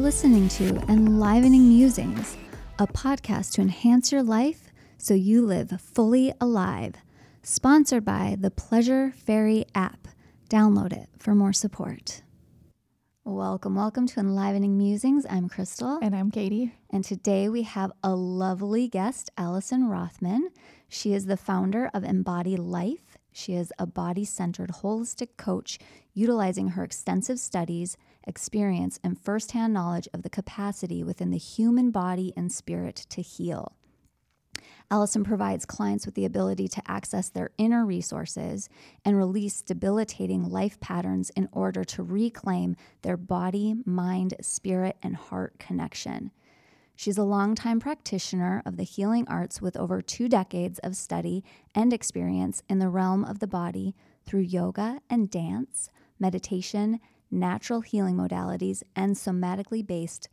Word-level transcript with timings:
listening 0.00 0.48
to 0.48 0.76
Enlivening 0.88 1.68
Musings, 1.68 2.38
a 2.78 2.86
podcast 2.86 3.52
to 3.52 3.60
enhance 3.60 4.10
your 4.10 4.22
life 4.22 4.72
so 4.96 5.12
you 5.12 5.44
live 5.44 5.78
fully 5.78 6.32
alive. 6.40 6.94
Sponsored 7.42 8.02
by 8.02 8.34
the 8.40 8.50
Pleasure 8.50 9.12
Fairy 9.14 9.66
app. 9.74 10.08
Download 10.48 10.94
it 10.94 11.10
for 11.18 11.34
more 11.34 11.52
support. 11.52 12.22
Welcome, 13.24 13.74
welcome 13.74 14.06
to 14.06 14.20
Enlivening 14.20 14.78
Musings. 14.78 15.26
I'm 15.28 15.50
Crystal. 15.50 15.98
And 16.00 16.16
I'm 16.16 16.30
Katie. 16.30 16.72
And 16.88 17.04
today 17.04 17.50
we 17.50 17.64
have 17.64 17.92
a 18.02 18.14
lovely 18.14 18.88
guest, 18.88 19.28
Allison 19.36 19.86
Rothman. 19.86 20.48
She 20.88 21.12
is 21.12 21.26
the 21.26 21.36
founder 21.36 21.90
of 21.92 22.04
Embody 22.04 22.56
Life. 22.56 23.18
She 23.32 23.52
is 23.52 23.70
a 23.78 23.86
body 23.86 24.24
centered 24.24 24.70
holistic 24.82 25.36
coach 25.36 25.78
utilizing 26.14 26.68
her 26.68 26.84
extensive 26.84 27.38
studies, 27.38 27.98
experience, 28.26 28.98
and 29.02 29.18
firsthand 29.18 29.72
knowledge 29.72 30.08
of 30.12 30.22
the 30.22 30.30
capacity 30.30 31.02
within 31.02 31.30
the 31.30 31.38
human 31.38 31.90
body 31.90 32.32
and 32.36 32.52
spirit 32.52 32.96
to 33.10 33.22
heal. 33.22 33.76
Allison 34.90 35.22
provides 35.22 35.64
clients 35.64 36.04
with 36.04 36.16
the 36.16 36.24
ability 36.24 36.66
to 36.66 36.82
access 36.90 37.28
their 37.28 37.50
inner 37.58 37.86
resources 37.86 38.68
and 39.04 39.16
release 39.16 39.62
debilitating 39.62 40.42
life 40.42 40.80
patterns 40.80 41.30
in 41.30 41.48
order 41.52 41.84
to 41.84 42.02
reclaim 42.02 42.74
their 43.02 43.16
body, 43.16 43.76
mind, 43.84 44.34
spirit, 44.40 44.96
and 45.02 45.14
heart 45.14 45.58
connection. 45.60 46.32
She's 46.96 47.16
a 47.16 47.22
longtime 47.22 47.80
practitioner 47.80 48.62
of 48.66 48.76
the 48.76 48.82
healing 48.82 49.26
arts 49.28 49.62
with 49.62 49.76
over 49.76 50.02
two 50.02 50.28
decades 50.28 50.78
of 50.80 50.96
study 50.96 51.44
and 51.74 51.92
experience 51.92 52.62
in 52.68 52.78
the 52.78 52.90
realm 52.90 53.24
of 53.24 53.38
the 53.38 53.46
body 53.46 53.94
through 54.26 54.40
yoga 54.40 55.00
and 55.08 55.30
dance, 55.30 55.88
meditation, 56.18 57.00
natural 57.30 57.80
healing 57.80 58.16
modalities, 58.16 58.82
and 58.96 59.16
somatically 59.16 59.86
based 59.86 60.28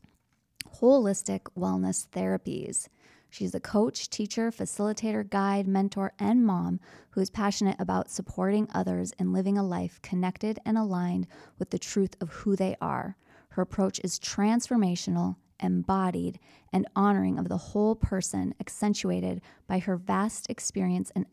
holistic 0.80 1.42
wellness 1.58 2.08
therapies. 2.10 2.88
She's 3.30 3.54
a 3.54 3.60
coach, 3.60 4.10
teacher, 4.10 4.52
facilitator, 4.52 5.30
guide, 5.30 5.68
mentor, 5.68 6.14
and 6.18 6.46
mom 6.46 6.80
who 7.12 7.22
is 7.22 7.30
passionate 7.30 7.76
about 7.80 8.10
supporting 8.10 8.68
others 8.74 9.12
in 9.20 9.34
living 9.34 9.58
a 9.58 9.64
life 9.64 10.02
connected 10.02 10.60
and 10.66 10.78
aligned 10.78 11.28
with 11.60 11.72
the 11.72 11.80
truth 11.80 12.16
of 12.22 12.30
who 12.30 12.56
they 12.56 12.76
are. 12.82 13.18
Her 13.50 13.62
approach 13.62 14.00
is 14.04 14.20
transformational, 14.20 15.36
embodied, 15.60 16.40
and 16.72 16.88
honoring 16.96 17.38
of 17.38 17.50
the 17.50 17.58
whole 17.58 17.96
person, 17.96 18.54
accentuated 18.60 19.42
by 19.68 19.80
her 19.80 19.98
vast 19.98 20.50
experience 20.50 21.12
and 21.16 21.26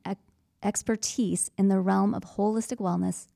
expertise 0.63 1.51
in 1.57 1.69
the 1.69 1.81
realm 1.81 2.15
of 2.15 2.23
holistic 2.23 2.79
wellness 2.79 3.29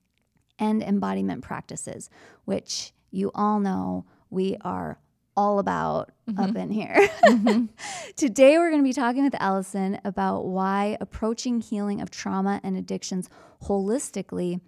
and 0.59 0.83
embodiment 0.83 1.43
practices, 1.43 2.11
which 2.45 2.93
you 3.11 3.31
all 3.35 3.61
know 3.61 4.05
we 4.31 4.57
are 4.63 4.99
all 5.37 5.61
about 5.61 6.11
mm-hmm. 6.29 6.41
up 6.41 6.57
in 6.57 6.71
here. 6.71 7.09
mm-hmm. 7.25 7.67
Today, 8.17 8.59
we're 8.59 8.71
going 8.71 8.83
to 8.83 8.89
be 8.89 8.93
talking 8.93 9.23
with 9.23 9.37
Allison 9.39 10.01
about 10.05 10.47
why 10.47 10.97
approaching 11.01 11.61
healing 11.61 12.01
of 12.01 12.11
trauma 12.11 12.61
and 12.65 12.77
addictions 12.77 13.29
holistically 13.63 14.61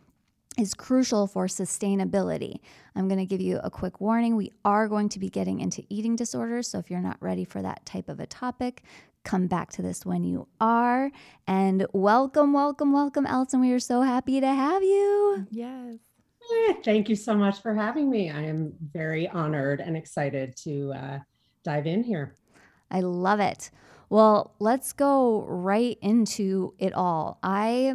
is 0.59 0.75
crucial 0.75 1.27
for 1.27 1.47
sustainability. 1.47 2.61
I'm 2.95 3.09
going 3.09 3.19
to 3.19 3.27
give 3.27 3.41
you 3.41 3.61
a 3.65 3.71
quick 3.71 4.01
warning. 4.01 4.37
We 4.37 4.53
are 4.65 4.89
going 4.89 5.09
to 5.11 5.19
be 5.19 5.29
getting 5.29 5.61
into 5.61 5.83
eating 5.89 6.17
disorders. 6.17 6.69
So 6.69 6.79
if 6.79 6.91
you're 6.91 7.01
not 7.01 7.17
ready 7.21 7.45
for 7.45 7.63
that 7.63 7.85
type 7.85 8.09
of 8.09 8.21
a 8.21 8.27
topic, 8.27 8.83
come 9.25 9.47
back 9.47 9.71
to 9.73 9.83
this 9.83 10.05
when 10.07 10.25
you 10.25 10.49
are. 10.61 11.11
And 11.47 11.87
welcome, 11.93 12.53
welcome, 12.53 12.93
welcome, 12.93 13.27
Allison. 13.27 13.61
We 13.61 13.73
are 13.73 13.81
so 13.81 14.03
happy 14.03 14.41
to 14.41 14.47
have 14.47 14.83
you. 14.83 15.47
Yes. 15.51 15.97
Thank 16.85 17.09
you 17.09 17.17
so 17.17 17.35
much 17.35 17.61
for 17.63 17.75
having 17.75 18.11
me. 18.11 18.31
I 18.31 18.43
am 18.43 18.73
very 18.93 19.29
honored 19.29 19.81
and 19.81 19.97
excited 19.97 20.57
to 20.65 20.93
uh, 20.95 21.19
dive 21.63 21.87
in 21.87 22.03
here. 22.03 22.35
I 22.91 23.01
love 23.01 23.41
it. 23.41 23.71
Well, 24.09 24.55
let's 24.59 24.93
go 24.93 25.45
right 25.47 25.97
into 26.03 26.75
it 26.79 26.93
all. 26.93 27.39
I 27.43 27.95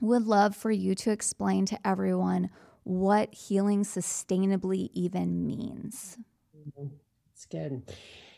would 0.00 0.26
love 0.26 0.56
for 0.56 0.70
you 0.70 0.94
to 0.94 1.10
explain 1.10 1.66
to 1.66 1.78
everyone 1.86 2.48
what 2.84 3.34
healing 3.34 3.82
sustainably 3.82 4.90
even 4.94 5.46
means. 5.46 6.18
It's 7.32 7.44
good. 7.44 7.82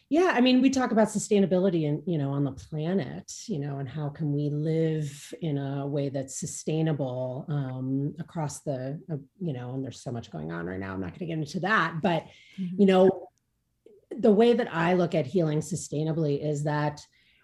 Yeah, 0.09 0.33
I 0.35 0.41
mean, 0.41 0.63
we 0.63 0.71
talk 0.71 0.93
about 0.93 1.09
sustainability 1.09 1.89
and 1.89 2.01
you 2.07 2.17
know 2.17 2.31
on 2.31 2.45
the 2.45 2.53
planet, 2.53 3.33
you 3.49 3.59
know, 3.59 3.79
and 3.79 3.89
how 3.89 4.09
can 4.09 4.33
we 4.33 4.51
live 4.51 5.35
in 5.41 5.59
a 5.59 5.85
way 5.87 6.11
that's 6.11 6.39
sustainable 6.39 7.45
um, 7.49 8.15
across 8.21 8.61
the, 8.61 9.01
uh, 9.13 9.17
you 9.41 9.53
know, 9.53 9.75
and 9.75 9.83
there's 9.83 10.01
so 10.01 10.13
much 10.13 10.31
going 10.31 10.53
on 10.53 10.67
right 10.67 10.79
now. 10.79 10.93
I'm 10.93 11.01
not 11.01 11.11
going 11.11 11.21
to 11.21 11.27
get 11.27 11.39
into 11.39 11.61
that, 11.61 12.01
but 12.03 12.25
mm-hmm. 12.59 12.81
you 12.81 12.87
know, 12.87 13.29
the 14.17 14.31
way 14.31 14.53
that 14.53 14.73
I 14.73 14.95
look 14.95 15.17
at 15.17 15.27
healing 15.27 15.59
sustainably 15.59 16.45
is 16.45 16.63
that 16.65 17.01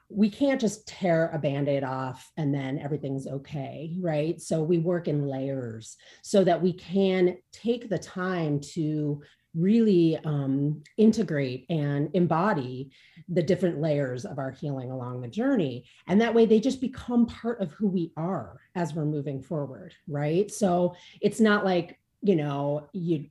we 0.08 0.30
can't 0.30 0.60
just 0.60 0.86
tear 0.86 1.30
a 1.32 1.38
band-aid 1.38 1.82
off 1.82 2.30
and 2.36 2.54
then 2.54 2.78
everything's 2.78 3.26
okay 3.26 3.96
right 3.98 4.40
so 4.42 4.62
we 4.62 4.76
work 4.76 5.08
in 5.08 5.26
layers 5.26 5.96
so 6.22 6.44
that 6.44 6.60
we 6.60 6.72
can 6.72 7.38
take 7.50 7.88
the 7.88 7.98
time 7.98 8.60
to 8.60 9.22
really 9.54 10.18
um, 10.24 10.82
integrate 10.96 11.66
and 11.68 12.10
embody 12.14 12.90
the 13.28 13.42
different 13.42 13.80
layers 13.80 14.24
of 14.24 14.38
our 14.38 14.50
healing 14.50 14.90
along 14.90 15.20
the 15.20 15.28
journey. 15.28 15.84
And 16.06 16.20
that 16.20 16.34
way 16.34 16.46
they 16.46 16.60
just 16.60 16.80
become 16.80 17.26
part 17.26 17.60
of 17.60 17.72
who 17.72 17.88
we 17.88 18.12
are 18.16 18.60
as 18.74 18.94
we're 18.94 19.04
moving 19.04 19.42
forward, 19.42 19.94
right? 20.08 20.50
So 20.50 20.94
it's 21.20 21.40
not 21.40 21.64
like, 21.64 21.98
you 22.22 22.36
know, 22.36 22.88
you 22.92 23.26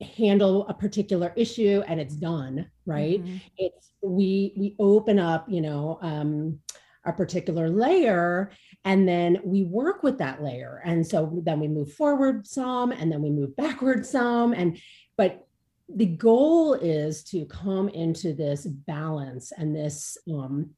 handle 0.00 0.66
a 0.68 0.74
particular 0.74 1.32
issue 1.36 1.82
and 1.86 2.00
it's 2.00 2.14
done, 2.14 2.70
right? 2.86 3.24
Mm-hmm. 3.24 3.36
It's 3.58 3.92
we 4.02 4.52
we 4.56 4.76
open 4.78 5.18
up, 5.18 5.46
you 5.48 5.60
know, 5.60 5.98
um, 6.02 6.58
a 7.06 7.12
particular 7.12 7.68
layer 7.68 8.50
and 8.84 9.06
then 9.06 9.38
we 9.44 9.62
work 9.62 10.02
with 10.02 10.18
that 10.18 10.42
layer 10.42 10.80
and 10.84 11.06
so 11.06 11.42
then 11.44 11.60
we 11.60 11.68
move 11.68 11.92
forward 11.92 12.46
some 12.46 12.92
and 12.92 13.12
then 13.12 13.20
we 13.20 13.30
move 13.30 13.54
backward 13.56 14.06
some 14.06 14.52
and 14.54 14.78
but 15.16 15.43
the 15.88 16.06
goal 16.06 16.74
is 16.74 17.22
to 17.24 17.44
come 17.46 17.88
into 17.88 18.32
this 18.32 18.66
balance 18.66 19.52
and 19.52 19.74
this 19.74 20.16
um, 20.32 20.70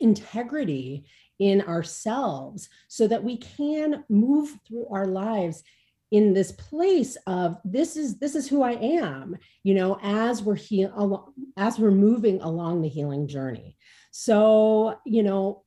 integrity 0.00 1.04
in 1.38 1.60
ourselves 1.62 2.68
so 2.88 3.08
that 3.08 3.22
we 3.22 3.36
can 3.36 4.04
move 4.08 4.56
through 4.66 4.86
our 4.90 5.06
lives 5.06 5.64
in 6.12 6.32
this 6.32 6.52
place 6.52 7.16
of 7.26 7.56
this 7.64 7.96
is 7.96 8.18
this 8.18 8.36
is 8.36 8.46
who 8.46 8.62
i 8.62 8.72
am 8.72 9.36
you 9.64 9.74
know 9.74 9.98
as 10.00 10.42
we're 10.42 10.54
heal 10.54 11.34
as 11.56 11.78
we're 11.78 11.90
moving 11.90 12.40
along 12.40 12.82
the 12.82 12.88
healing 12.88 13.26
journey. 13.26 13.76
So 14.10 15.00
you 15.04 15.22
know 15.22 15.64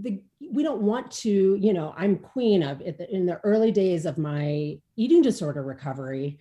the 0.00 0.22
we 0.50 0.62
don't 0.62 0.82
want 0.82 1.10
to 1.10 1.56
you 1.60 1.72
know 1.72 1.94
i'm 1.96 2.16
queen 2.16 2.62
of 2.62 2.80
in 2.80 3.26
the 3.26 3.38
early 3.44 3.70
days 3.70 4.06
of 4.06 4.18
my 4.18 4.78
eating 4.96 5.22
disorder 5.22 5.62
recovery 5.62 6.38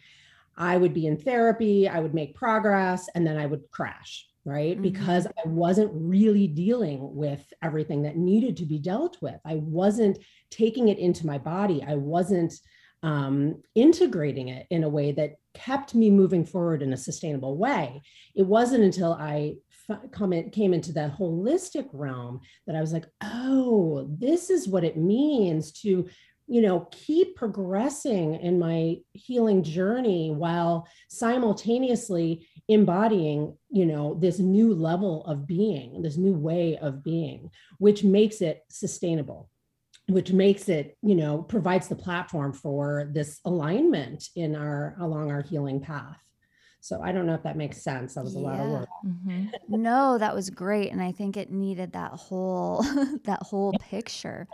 I 0.57 0.77
would 0.77 0.93
be 0.93 1.07
in 1.07 1.17
therapy, 1.17 1.87
I 1.87 1.99
would 1.99 2.13
make 2.13 2.35
progress, 2.35 3.07
and 3.15 3.25
then 3.25 3.37
I 3.37 3.45
would 3.45 3.69
crash, 3.71 4.27
right? 4.45 4.73
Mm-hmm. 4.73 4.81
Because 4.81 5.27
I 5.27 5.47
wasn't 5.47 5.91
really 5.93 6.47
dealing 6.47 7.15
with 7.15 7.41
everything 7.61 8.03
that 8.03 8.17
needed 8.17 8.57
to 8.57 8.65
be 8.65 8.79
dealt 8.79 9.17
with. 9.21 9.39
I 9.45 9.55
wasn't 9.55 10.19
taking 10.49 10.89
it 10.89 10.99
into 10.99 11.25
my 11.25 11.37
body. 11.37 11.83
I 11.85 11.95
wasn't 11.95 12.53
um, 13.03 13.61
integrating 13.75 14.47
it 14.47 14.65
in 14.69 14.83
a 14.83 14.89
way 14.89 15.11
that 15.11 15.35
kept 15.53 15.93
me 15.93 16.09
moving 16.09 16.45
forward 16.45 16.81
in 16.81 16.93
a 16.93 16.97
sustainable 16.97 17.57
way. 17.57 18.01
It 18.33 18.43
wasn't 18.43 18.83
until 18.83 19.13
I 19.13 19.55
come 20.11 20.31
in, 20.33 20.49
came 20.49 20.73
into 20.73 20.93
that 20.93 21.17
holistic 21.17 21.89
realm 21.91 22.39
that 22.65 22.75
I 22.75 22.81
was 22.81 22.93
like, 22.93 23.05
oh, 23.21 24.07
this 24.09 24.49
is 24.49 24.67
what 24.67 24.85
it 24.85 24.97
means 24.97 25.73
to 25.81 26.07
you 26.53 26.61
know 26.61 26.87
keep 26.91 27.35
progressing 27.35 28.35
in 28.35 28.59
my 28.59 28.97
healing 29.13 29.63
journey 29.63 30.29
while 30.29 30.87
simultaneously 31.09 32.47
embodying 32.67 33.57
you 33.71 33.87
know 33.87 34.13
this 34.21 34.37
new 34.37 34.75
level 34.75 35.25
of 35.25 35.47
being 35.47 36.03
this 36.03 36.15
new 36.15 36.33
way 36.33 36.77
of 36.77 37.03
being 37.03 37.49
which 37.79 38.03
makes 38.03 38.39
it 38.39 38.61
sustainable 38.69 39.49
which 40.09 40.31
makes 40.31 40.69
it 40.69 40.95
you 41.01 41.15
know 41.15 41.41
provides 41.41 41.87
the 41.87 41.95
platform 41.95 42.53
for 42.53 43.09
this 43.11 43.39
alignment 43.45 44.29
in 44.35 44.55
our 44.55 44.95
along 44.99 45.31
our 45.31 45.41
healing 45.41 45.81
path 45.81 46.21
so 46.81 47.01
i 47.01 47.11
don't 47.11 47.25
know 47.25 47.33
if 47.33 47.41
that 47.41 47.57
makes 47.57 47.81
sense 47.81 48.13
that 48.13 48.23
was 48.23 48.35
a 48.35 48.39
yeah. 48.39 48.45
lot 48.45 48.59
of 48.59 48.69
work 48.69 48.89
mm-hmm. 49.03 49.45
no 49.81 50.19
that 50.19 50.35
was 50.35 50.51
great 50.51 50.91
and 50.91 51.01
i 51.01 51.11
think 51.11 51.35
it 51.35 51.51
needed 51.51 51.93
that 51.93 52.11
whole 52.11 52.83
that 53.23 53.41
whole 53.41 53.73
picture 53.79 54.47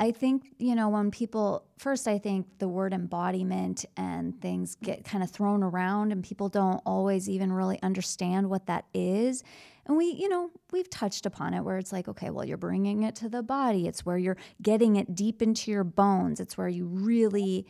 I 0.00 0.12
think, 0.12 0.54
you 0.58 0.74
know, 0.74 0.88
when 0.88 1.10
people, 1.10 1.66
first, 1.76 2.08
I 2.08 2.18
think 2.18 2.46
the 2.58 2.68
word 2.68 2.94
embodiment 2.94 3.84
and 3.98 4.40
things 4.40 4.74
get 4.82 5.04
kind 5.04 5.22
of 5.22 5.30
thrown 5.30 5.62
around 5.62 6.10
and 6.10 6.24
people 6.24 6.48
don't 6.48 6.80
always 6.86 7.28
even 7.28 7.52
really 7.52 7.78
understand 7.82 8.48
what 8.48 8.64
that 8.66 8.86
is. 8.94 9.44
And 9.84 9.98
we, 9.98 10.06
you 10.06 10.30
know, 10.30 10.52
we've 10.72 10.88
touched 10.88 11.26
upon 11.26 11.52
it 11.52 11.60
where 11.60 11.76
it's 11.76 11.92
like, 11.92 12.08
okay, 12.08 12.30
well, 12.30 12.46
you're 12.46 12.56
bringing 12.56 13.02
it 13.02 13.14
to 13.16 13.28
the 13.28 13.42
body. 13.42 13.86
It's 13.86 14.06
where 14.06 14.16
you're 14.16 14.38
getting 14.62 14.96
it 14.96 15.14
deep 15.14 15.42
into 15.42 15.70
your 15.70 15.84
bones. 15.84 16.40
It's 16.40 16.56
where 16.56 16.68
you 16.68 16.86
really 16.86 17.66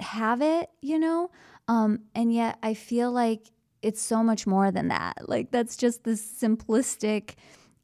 have 0.00 0.40
it, 0.40 0.70
you 0.80 0.98
know? 0.98 1.30
Um, 1.68 2.00
and 2.14 2.32
yet 2.32 2.58
I 2.62 2.72
feel 2.72 3.12
like 3.12 3.48
it's 3.82 4.00
so 4.00 4.22
much 4.22 4.46
more 4.46 4.70
than 4.70 4.88
that. 4.88 5.28
Like 5.28 5.50
that's 5.50 5.76
just 5.76 6.04
the 6.04 6.12
simplistic 6.12 7.34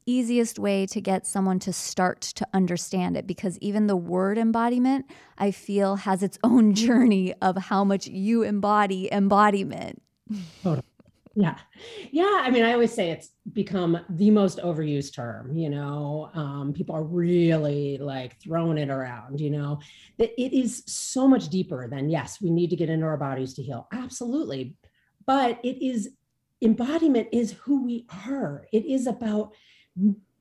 easiest 0.09 0.59
way 0.59 0.85
to 0.87 1.01
get 1.01 1.27
someone 1.27 1.59
to 1.59 1.73
start 1.73 2.21
to 2.21 2.47
understand 2.53 3.15
it 3.15 3.27
because 3.27 3.57
even 3.59 3.87
the 3.87 3.95
word 3.95 4.37
embodiment 4.37 5.05
I 5.37 5.51
feel 5.51 5.97
has 5.97 6.23
its 6.23 6.37
own 6.43 6.73
journey 6.73 7.33
of 7.41 7.57
how 7.57 7.83
much 7.83 8.07
you 8.07 8.43
embody 8.43 9.11
embodiment. 9.11 10.01
Totally. 10.63 10.83
Yeah. 11.35 11.57
Yeah. 12.11 12.41
I 12.43 12.49
mean, 12.49 12.65
I 12.65 12.73
always 12.73 12.93
say 12.93 13.11
it's 13.11 13.29
become 13.53 13.99
the 14.09 14.29
most 14.29 14.57
overused 14.59 15.13
term, 15.13 15.55
you 15.55 15.69
know. 15.69 16.29
Um, 16.33 16.73
people 16.73 16.95
are 16.95 17.03
really 17.03 17.97
like 17.97 18.41
throwing 18.41 18.77
it 18.77 18.89
around, 18.89 19.39
you 19.39 19.49
know. 19.49 19.79
That 20.17 20.31
it 20.41 20.53
is 20.53 20.83
so 20.85 21.27
much 21.27 21.49
deeper 21.49 21.87
than 21.87 22.09
yes, 22.09 22.41
we 22.41 22.49
need 22.49 22.69
to 22.71 22.75
get 22.75 22.89
into 22.89 23.05
our 23.05 23.15
bodies 23.15 23.53
to 23.53 23.63
heal. 23.63 23.87
Absolutely. 23.93 24.75
But 25.25 25.59
it 25.63 25.85
is 25.85 26.09
embodiment 26.61 27.29
is 27.31 27.53
who 27.53 27.85
we 27.85 28.05
are. 28.27 28.65
It 28.73 28.85
is 28.85 29.07
about 29.07 29.53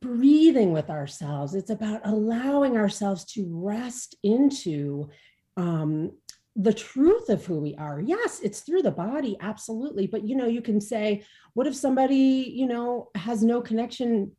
breathing 0.00 0.72
with 0.72 0.90
ourselves. 0.90 1.54
It's 1.54 1.70
about 1.70 2.00
allowing 2.04 2.76
ourselves 2.76 3.24
to 3.32 3.46
rest 3.48 4.14
into 4.22 5.08
um, 5.56 6.12
the 6.54 6.72
truth 6.72 7.28
of 7.28 7.44
who 7.44 7.60
we 7.60 7.74
are. 7.76 8.00
Yes, 8.00 8.40
it's 8.42 8.60
through 8.60 8.82
the 8.82 8.90
body, 8.90 9.36
absolutely. 9.40 10.06
But 10.06 10.26
you 10.26 10.36
know, 10.36 10.46
you 10.46 10.62
can 10.62 10.80
say, 10.80 11.24
what 11.54 11.66
if 11.66 11.74
somebody, 11.74 12.52
you 12.54 12.66
know, 12.66 13.10
has 13.14 13.42
no 13.42 13.60
connection, 13.60 14.32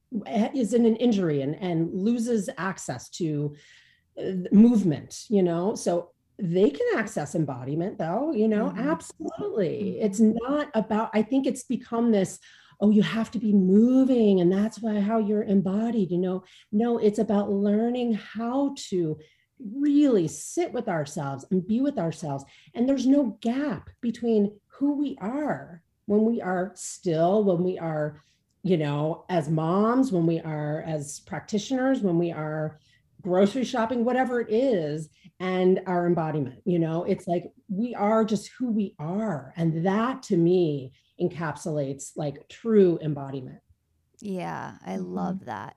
is 0.53 0.73
in 0.73 0.85
an 0.85 0.95
injury 0.97 1.41
and, 1.41 1.55
and 1.55 1.93
loses 1.93 2.49
access 2.57 3.09
to 3.11 3.55
uh, 4.17 4.31
movement, 4.51 5.23
you 5.29 5.43
know? 5.43 5.75
So 5.75 6.11
they 6.37 6.69
can 6.69 6.87
access 6.97 7.35
embodiment 7.35 7.97
though, 7.97 8.31
you 8.33 8.47
know, 8.47 8.67
mm-hmm. 8.69 8.89
absolutely. 8.89 9.95
Mm-hmm. 9.97 10.05
It's 10.05 10.19
not 10.19 10.69
about, 10.73 11.09
I 11.13 11.21
think 11.21 11.45
it's 11.45 11.63
become 11.63 12.11
this, 12.11 12.39
oh, 12.81 12.91
you 12.91 13.01
have 13.01 13.29
to 13.31 13.39
be 13.39 13.53
moving 13.53 14.39
and 14.39 14.51
that's 14.51 14.79
why 14.79 14.99
how 14.99 15.19
you're 15.19 15.43
embodied, 15.43 16.11
you 16.11 16.17
know. 16.17 16.43
No, 16.71 16.97
it's 16.97 17.19
about 17.19 17.51
learning 17.51 18.13
how 18.13 18.73
to 18.89 19.17
really 19.59 20.27
sit 20.27 20.71
with 20.71 20.87
ourselves 20.87 21.45
and 21.51 21.67
be 21.67 21.81
with 21.81 21.97
ourselves. 21.97 22.45
And 22.73 22.87
there's 22.87 23.05
no 23.05 23.37
gap 23.41 23.89
between 24.01 24.57
who 24.67 24.97
we 24.97 25.17
are 25.19 25.81
when 26.05 26.23
we 26.23 26.41
are 26.41 26.71
still, 26.75 27.43
when 27.43 27.63
we 27.63 27.77
are, 27.77 28.23
you 28.63 28.77
know, 28.77 29.25
as 29.29 29.49
moms, 29.49 30.11
when 30.11 30.25
we 30.25 30.39
are 30.39 30.81
as 30.87 31.19
practitioners, 31.21 32.01
when 32.01 32.17
we 32.17 32.31
are 32.31 32.79
grocery 33.21 33.65
shopping, 33.65 34.05
whatever 34.05 34.39
it 34.39 34.47
is, 34.49 35.09
and 35.41 35.81
our 35.85 36.07
embodiment. 36.07 36.61
You 36.65 36.79
know, 36.79 37.03
it's 37.03 37.27
like 37.27 37.51
we 37.67 37.93
are 37.95 38.23
just 38.23 38.49
who 38.57 38.71
we 38.71 38.95
are. 38.97 39.53
And 39.57 39.85
that 39.85 40.23
to 40.23 40.37
me 40.37 40.93
encapsulates 41.21 42.11
like 42.15 42.47
true 42.49 42.99
embodiment. 43.01 43.59
Yeah, 44.21 44.73
I 44.85 44.93
mm-hmm. 44.93 45.13
love 45.13 45.45
that. 45.45 45.75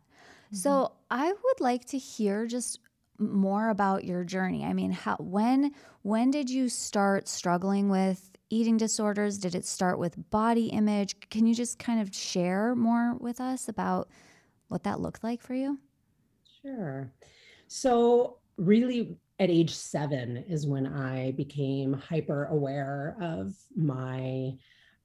So 0.53 0.71
mm-hmm. 0.71 0.95
I 1.11 1.29
would 1.29 1.61
like 1.61 1.87
to 1.87 1.99
hear 1.99 2.47
just 2.47 2.81
more 3.19 3.69
about 3.69 4.05
your 4.05 4.25
journey. 4.25 4.65
I 4.65 4.73
mean, 4.73 4.91
how 4.91 5.17
when 5.19 5.73
when 6.03 6.31
did 6.31 6.51
you 6.51 6.69
start 6.69 7.29
struggling 7.29 7.89
with 7.89 8.31
eating 8.51 8.77
disorders? 8.77 9.39
Did 9.39 9.55
it 9.55 9.65
start 9.65 9.99
with 9.99 10.31
body 10.31 10.67
image? 10.67 11.17
Can 11.31 11.47
you 11.47 11.55
just 11.55 11.79
kind 11.79 12.01
of 12.01 12.15
share 12.15 12.75
more 12.75 13.15
with 13.15 13.41
us 13.41 13.69
about 13.69 14.09
what 14.69 14.83
that 14.85 15.01
looked 15.01 15.23
like 15.23 15.41
for 15.41 15.55
you? 15.55 15.79
Sure. 16.63 17.13
So, 17.69 18.39
really 18.59 19.17
at 19.39 19.51
age 19.51 19.75
7 19.75 20.37
is 20.49 20.67
when 20.67 20.87
I 20.87 21.33
became 21.33 21.95
hyper 21.95 22.45
aware 22.45 23.17
of 23.21 23.55
my 23.75 24.53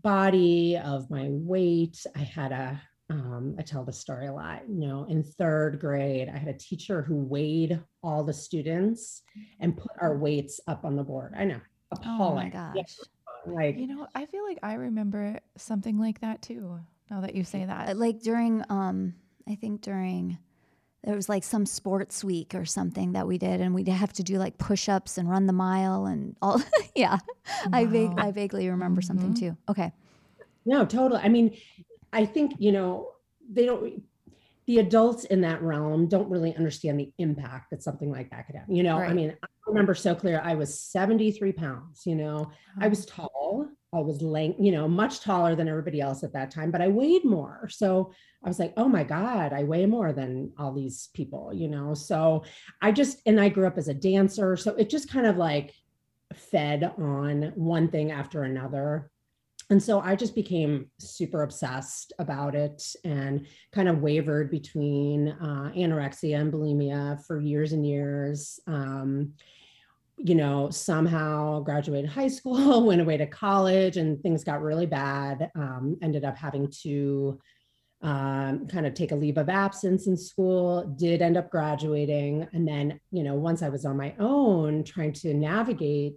body, 0.02 0.78
of 0.78 1.10
my 1.10 1.28
weight. 1.30 2.06
I 2.16 2.20
had 2.20 2.52
a 2.52 2.82
um, 3.10 3.56
I 3.58 3.62
tell 3.62 3.86
the 3.86 3.94
story 3.94 4.28
a 4.28 4.34
lot. 4.34 4.64
You 4.68 4.88
know, 4.88 5.06
in 5.10 5.24
third 5.24 5.80
grade, 5.80 6.30
I 6.34 6.38
had 6.38 6.50
a 6.50 6.58
teacher 6.58 7.02
who 7.02 7.16
weighed 7.16 7.80
all 8.04 8.24
the 8.24 8.34
students 8.34 9.22
and 9.60 9.78
put 9.78 9.92
our 10.02 10.18
weights 10.18 10.60
up 10.68 10.84
on 10.84 10.96
the 10.96 11.04
board. 11.04 11.34
I 11.38 11.46
know, 11.46 11.62
appalling. 11.92 12.22
Oh 12.22 12.36
my 12.36 12.50
gosh. 12.50 12.76
Yeah, 12.76 13.54
like, 13.54 13.78
you 13.78 13.88
know, 13.88 14.08
I 14.14 14.26
feel 14.26 14.44
like 14.44 14.60
I 14.62 14.74
remember 14.74 15.40
something 15.58 15.98
like 15.98 16.20
that 16.22 16.42
too. 16.42 16.80
Now 17.10 17.22
that 17.22 17.36
you 17.36 17.46
say 17.46 17.64
that, 17.64 17.98
like 17.98 18.20
during, 18.22 18.64
um, 18.70 19.14
I 19.48 19.56
think 19.56 19.82
during 19.82 20.38
there 21.04 21.16
was 21.16 21.30
like 21.30 21.44
some 21.44 21.66
sports 21.66 22.24
week 22.24 22.54
or 22.54 22.66
something 22.66 23.14
that 23.14 23.28
we 23.28 23.38
did 23.38 23.62
and 23.62 23.74
we'd 23.74 23.88
have 23.88 24.14
to 24.14 24.24
do 24.24 24.38
like 24.38 24.58
push-ups 24.58 25.18
and 25.18 25.30
run 25.30 25.48
the 25.48 25.54
mile 25.54 26.06
and 26.06 26.36
all 26.42 26.62
yeah 26.96 27.18
wow. 27.68 27.72
I, 27.74 28.14
I 28.18 28.32
vaguely 28.32 28.70
remember 28.70 29.02
mm-hmm. 29.02 29.08
something 29.08 29.34
too 29.34 29.56
okay 29.70 29.92
no 30.66 30.86
totally 30.86 31.22
i 31.22 31.30
mean 31.30 31.56
I 32.14 32.26
think, 32.26 32.54
you 32.60 32.72
know, 32.72 33.12
they 33.52 33.66
don't, 33.66 34.02
the 34.66 34.80
adults 34.80 35.26
in 35.26 35.42
that 35.42 35.62
realm 35.62 36.08
don't 36.08 36.30
really 36.30 36.56
understand 36.56 37.00
the 37.00 37.12
impact 37.18 37.72
that 37.72 37.84
something 37.84 38.12
like 38.12 38.30
that 38.32 38.48
could 38.48 38.56
have. 38.56 38.66
You 38.68 38.84
know, 38.84 38.98
right. 38.98 39.10
I 39.10 39.14
mean, 39.14 39.36
I 39.42 39.48
remember 39.66 39.96
so 39.96 40.14
clear, 40.14 40.42
I 40.44 40.56
was 40.56 40.80
73 40.80 41.54
pounds, 41.54 42.04
you 42.06 42.16
know, 42.16 42.52
I 42.80 42.88
was 42.88 43.06
tall, 43.06 43.68
I 43.94 44.00
was 44.00 44.22
length, 44.22 44.60
you 44.60 44.72
know, 44.72 44.88
much 44.88 45.22
taller 45.22 45.56
than 45.56 45.68
everybody 45.68 46.02
else 46.02 46.24
at 46.24 46.34
that 46.34 46.52
time, 46.52 46.72
but 46.72 46.82
I 46.82 46.90
weighed 46.90 47.24
more. 47.24 47.70
So 47.72 48.12
I 48.44 48.48
was 48.48 48.60
like, 48.60 48.74
oh 48.78 48.90
my 48.90 49.04
God, 49.04 49.54
I 49.54 49.64
weigh 49.64 49.86
more 49.86 50.12
than 50.12 50.52
all 50.58 50.74
these 50.74 51.10
people, 51.14 51.52
you 51.54 51.68
know? 51.68 51.94
So 51.94 52.44
I 52.82 52.92
just, 52.92 53.22
and 53.26 53.40
I 53.40 53.50
grew 53.50 53.66
up 53.66 53.78
as 53.78 53.88
a 53.88 53.94
dancer. 53.94 54.58
So 54.58 54.76
it 54.76 54.90
just 54.90 55.10
kind 55.10 55.26
of 55.26 55.38
like 55.38 55.74
fed 56.34 56.84
on 56.98 57.54
one 57.56 57.88
thing 57.88 58.12
after 58.12 58.44
another 58.44 59.10
and 59.70 59.84
so 59.84 60.00
I 60.00 60.16
just 60.16 60.34
became 60.34 60.90
super 60.98 61.44
obsessed 61.44 62.14
about 62.20 62.56
it 62.56 62.82
and 63.04 63.46
kind 63.74 63.90
of 63.90 64.02
wavered 64.02 64.50
between 64.50 65.30
uh, 65.30 65.72
anorexia 65.76 66.40
and 66.40 66.54
bulimia 66.54 67.24
for 67.26 67.42
years 67.42 67.74
and 67.74 67.86
years. 67.86 68.62
Um, 68.66 69.34
you 70.18 70.36
know, 70.36 70.70
somehow 70.70 71.60
graduated 71.60 72.10
high 72.10 72.28
school, 72.28 72.84
went 72.86 73.02
away 73.02 73.18
to 73.18 73.28
college, 73.28 73.98
and 73.98 74.22
things 74.22 74.44
got 74.44 74.62
really 74.62 74.86
bad. 74.86 75.52
Um, 75.56 75.98
ended 76.02 76.26
up 76.26 76.38
having 76.38 76.72
to 76.84 77.40
um, 78.02 78.68
kind 78.68 78.86
of 78.86 78.94
take 78.94 79.12
a 79.12 79.16
leave 79.16 79.38
of 79.38 79.50
absence 79.50 80.08
in 80.08 80.18
school, 80.18 80.86
did 80.98 81.22
end 81.22 81.38
up 81.38 81.50
graduating. 81.50 82.48
And 82.54 82.68
then, 82.68 83.00
you 83.12 83.24
know, 83.24 83.36
once 83.36 83.62
I 83.64 83.70
was 83.70 83.86
on 83.86 83.98
my 83.98 84.16
own, 84.20 84.84
trying 84.84 85.14
to 85.14 85.34
navigate 85.34 86.16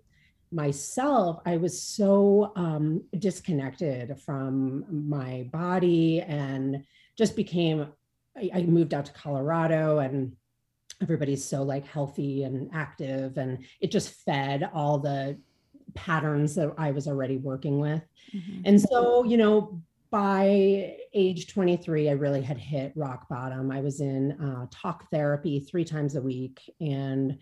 myself, 0.52 1.40
I 1.46 1.56
was 1.56 1.80
so 1.80 2.52
um, 2.56 3.02
disconnected 3.18 4.20
from 4.20 4.84
my 4.90 5.48
body 5.52 6.20
and 6.20 6.84
just 7.16 7.36
became, 7.36 7.86
I, 8.36 8.50
I 8.54 8.62
moved 8.62 8.92
out 8.92 9.06
to 9.06 9.12
Colorado 9.12 9.98
and 9.98 10.36
everybody's 11.00 11.44
so 11.44 11.62
like 11.62 11.86
healthy 11.86 12.44
and 12.44 12.70
active 12.72 13.38
and 13.38 13.64
it 13.80 13.90
just 13.90 14.10
fed 14.24 14.68
all 14.74 14.98
the 14.98 15.38
patterns 15.94 16.54
that 16.54 16.72
I 16.78 16.90
was 16.90 17.08
already 17.08 17.36
working 17.36 17.80
with. 17.80 18.02
Mm-hmm. 18.34 18.62
And 18.64 18.80
so, 18.80 19.24
you 19.24 19.36
know, 19.36 19.80
by 20.10 20.96
age 21.14 21.52
23, 21.52 22.08
I 22.08 22.12
really 22.12 22.42
had 22.42 22.58
hit 22.58 22.92
rock 22.96 23.28
bottom. 23.28 23.70
I 23.70 23.80
was 23.80 24.00
in 24.00 24.32
uh, 24.32 24.66
talk 24.70 25.08
therapy 25.10 25.60
three 25.60 25.84
times 25.84 26.16
a 26.16 26.20
week. 26.20 26.60
And, 26.80 27.38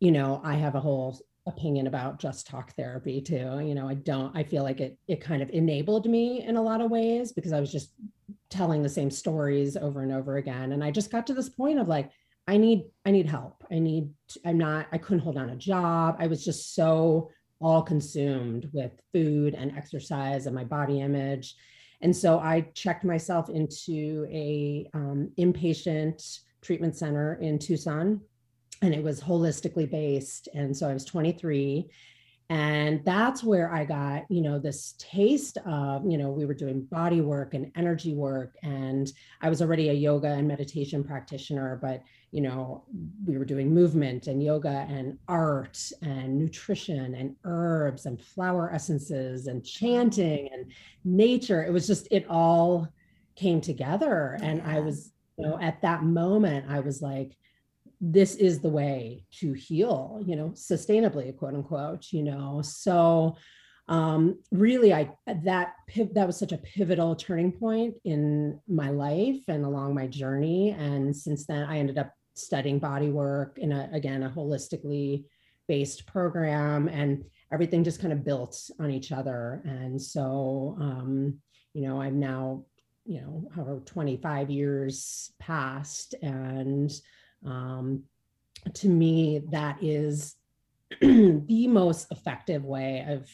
you 0.00 0.10
know, 0.10 0.40
I 0.44 0.54
have 0.54 0.74
a 0.74 0.80
whole 0.80 1.20
opinion 1.46 1.86
about 1.86 2.18
just 2.18 2.46
talk 2.46 2.74
therapy 2.74 3.20
too 3.20 3.60
you 3.60 3.74
know 3.74 3.86
i 3.86 3.92
don't 3.92 4.34
i 4.34 4.42
feel 4.42 4.62
like 4.62 4.80
it 4.80 4.96
it 5.08 5.20
kind 5.20 5.42
of 5.42 5.50
enabled 5.50 6.06
me 6.06 6.42
in 6.42 6.56
a 6.56 6.62
lot 6.62 6.80
of 6.80 6.90
ways 6.90 7.32
because 7.32 7.52
i 7.52 7.60
was 7.60 7.70
just 7.70 7.92
telling 8.48 8.82
the 8.82 8.88
same 8.88 9.10
stories 9.10 9.76
over 9.76 10.00
and 10.00 10.10
over 10.10 10.38
again 10.38 10.72
and 10.72 10.82
i 10.82 10.90
just 10.90 11.10
got 11.10 11.26
to 11.26 11.34
this 11.34 11.50
point 11.50 11.78
of 11.78 11.86
like 11.86 12.10
i 12.46 12.56
need 12.56 12.84
i 13.04 13.10
need 13.10 13.26
help 13.26 13.64
i 13.70 13.78
need 13.78 14.10
i'm 14.44 14.58
not 14.58 14.86
i 14.92 14.98
couldn't 14.98 15.22
hold 15.22 15.36
down 15.36 15.50
a 15.50 15.56
job 15.56 16.16
i 16.18 16.26
was 16.26 16.44
just 16.44 16.74
so 16.74 17.30
all 17.60 17.82
consumed 17.82 18.68
with 18.72 18.92
food 19.12 19.54
and 19.54 19.76
exercise 19.76 20.46
and 20.46 20.54
my 20.54 20.64
body 20.64 21.00
image 21.00 21.54
and 22.00 22.14
so 22.14 22.38
i 22.38 22.60
checked 22.74 23.04
myself 23.04 23.48
into 23.48 24.26
a 24.30 24.88
um, 24.94 25.30
inpatient 25.38 26.40
treatment 26.62 26.96
center 26.96 27.34
in 27.40 27.58
tucson 27.58 28.20
and 28.84 28.94
it 28.94 29.02
was 29.02 29.20
holistically 29.20 29.90
based. 29.90 30.48
And 30.54 30.76
so 30.76 30.88
I 30.88 30.92
was 30.92 31.04
23. 31.04 31.88
And 32.50 33.02
that's 33.04 33.42
where 33.42 33.72
I 33.72 33.84
got, 33.84 34.24
you 34.28 34.42
know, 34.42 34.58
this 34.58 34.94
taste 34.98 35.56
of, 35.64 36.04
you 36.06 36.18
know, 36.18 36.30
we 36.30 36.44
were 36.44 36.54
doing 36.54 36.82
body 36.82 37.22
work 37.22 37.54
and 37.54 37.72
energy 37.74 38.12
work. 38.12 38.54
And 38.62 39.10
I 39.40 39.48
was 39.48 39.62
already 39.62 39.88
a 39.88 39.94
yoga 39.94 40.28
and 40.28 40.46
meditation 40.46 41.02
practitioner, 41.02 41.78
but, 41.80 42.02
you 42.32 42.42
know, 42.42 42.84
we 43.24 43.38
were 43.38 43.46
doing 43.46 43.72
movement 43.72 44.26
and 44.26 44.42
yoga 44.42 44.86
and 44.90 45.16
art 45.26 45.78
and 46.02 46.38
nutrition 46.38 47.14
and 47.14 47.34
herbs 47.44 48.04
and 48.04 48.20
flower 48.20 48.70
essences 48.70 49.46
and 49.46 49.64
chanting 49.64 50.50
and 50.52 50.70
nature. 51.02 51.64
It 51.64 51.72
was 51.72 51.86
just, 51.86 52.08
it 52.10 52.26
all 52.28 52.88
came 53.36 53.62
together. 53.62 54.38
And 54.42 54.60
I 54.62 54.80
was, 54.80 55.12
you 55.38 55.46
know, 55.46 55.58
at 55.60 55.80
that 55.80 56.02
moment, 56.02 56.66
I 56.68 56.80
was 56.80 57.00
like, 57.00 57.36
this 58.12 58.34
is 58.34 58.60
the 58.60 58.68
way 58.68 59.24
to 59.40 59.52
heal, 59.52 60.22
you 60.26 60.36
know, 60.36 60.50
sustainably, 60.50 61.36
quote 61.36 61.54
unquote, 61.54 62.12
you 62.12 62.22
know. 62.22 62.60
So 62.62 63.36
um, 63.88 64.38
really 64.50 64.92
i 64.94 65.10
that 65.26 65.74
that 66.12 66.26
was 66.26 66.38
such 66.38 66.52
a 66.52 66.58
pivotal 66.58 67.14
turning 67.14 67.52
point 67.52 67.94
in 68.04 68.58
my 68.66 68.90
life 68.90 69.40
and 69.48 69.64
along 69.64 69.94
my 69.94 70.06
journey 70.06 70.70
and 70.70 71.14
since 71.14 71.46
then 71.46 71.64
i 71.68 71.78
ended 71.78 71.98
up 71.98 72.10
studying 72.34 72.78
body 72.78 73.10
work 73.10 73.58
in 73.58 73.72
a 73.72 73.88
again 73.92 74.22
a 74.22 74.30
holistically 74.30 75.24
based 75.68 76.06
program 76.06 76.88
and 76.88 77.24
everything 77.52 77.84
just 77.84 78.00
kind 78.00 78.12
of 78.12 78.24
built 78.24 78.58
on 78.80 78.90
each 78.90 79.12
other 79.12 79.62
and 79.64 80.00
so 80.00 80.76
um, 80.80 81.38
you 81.74 81.86
know 81.86 82.00
i'm 82.00 82.18
now 82.18 82.64
you 83.04 83.20
know 83.20 83.46
however 83.54 83.80
25 83.84 84.50
years 84.50 85.30
past 85.38 86.14
and 86.22 86.90
um, 87.44 88.04
to 88.72 88.88
me 88.88 89.42
that 89.50 89.82
is 89.82 90.36
the 91.00 91.66
most 91.68 92.10
effective 92.10 92.64
way 92.64 93.04
of 93.08 93.28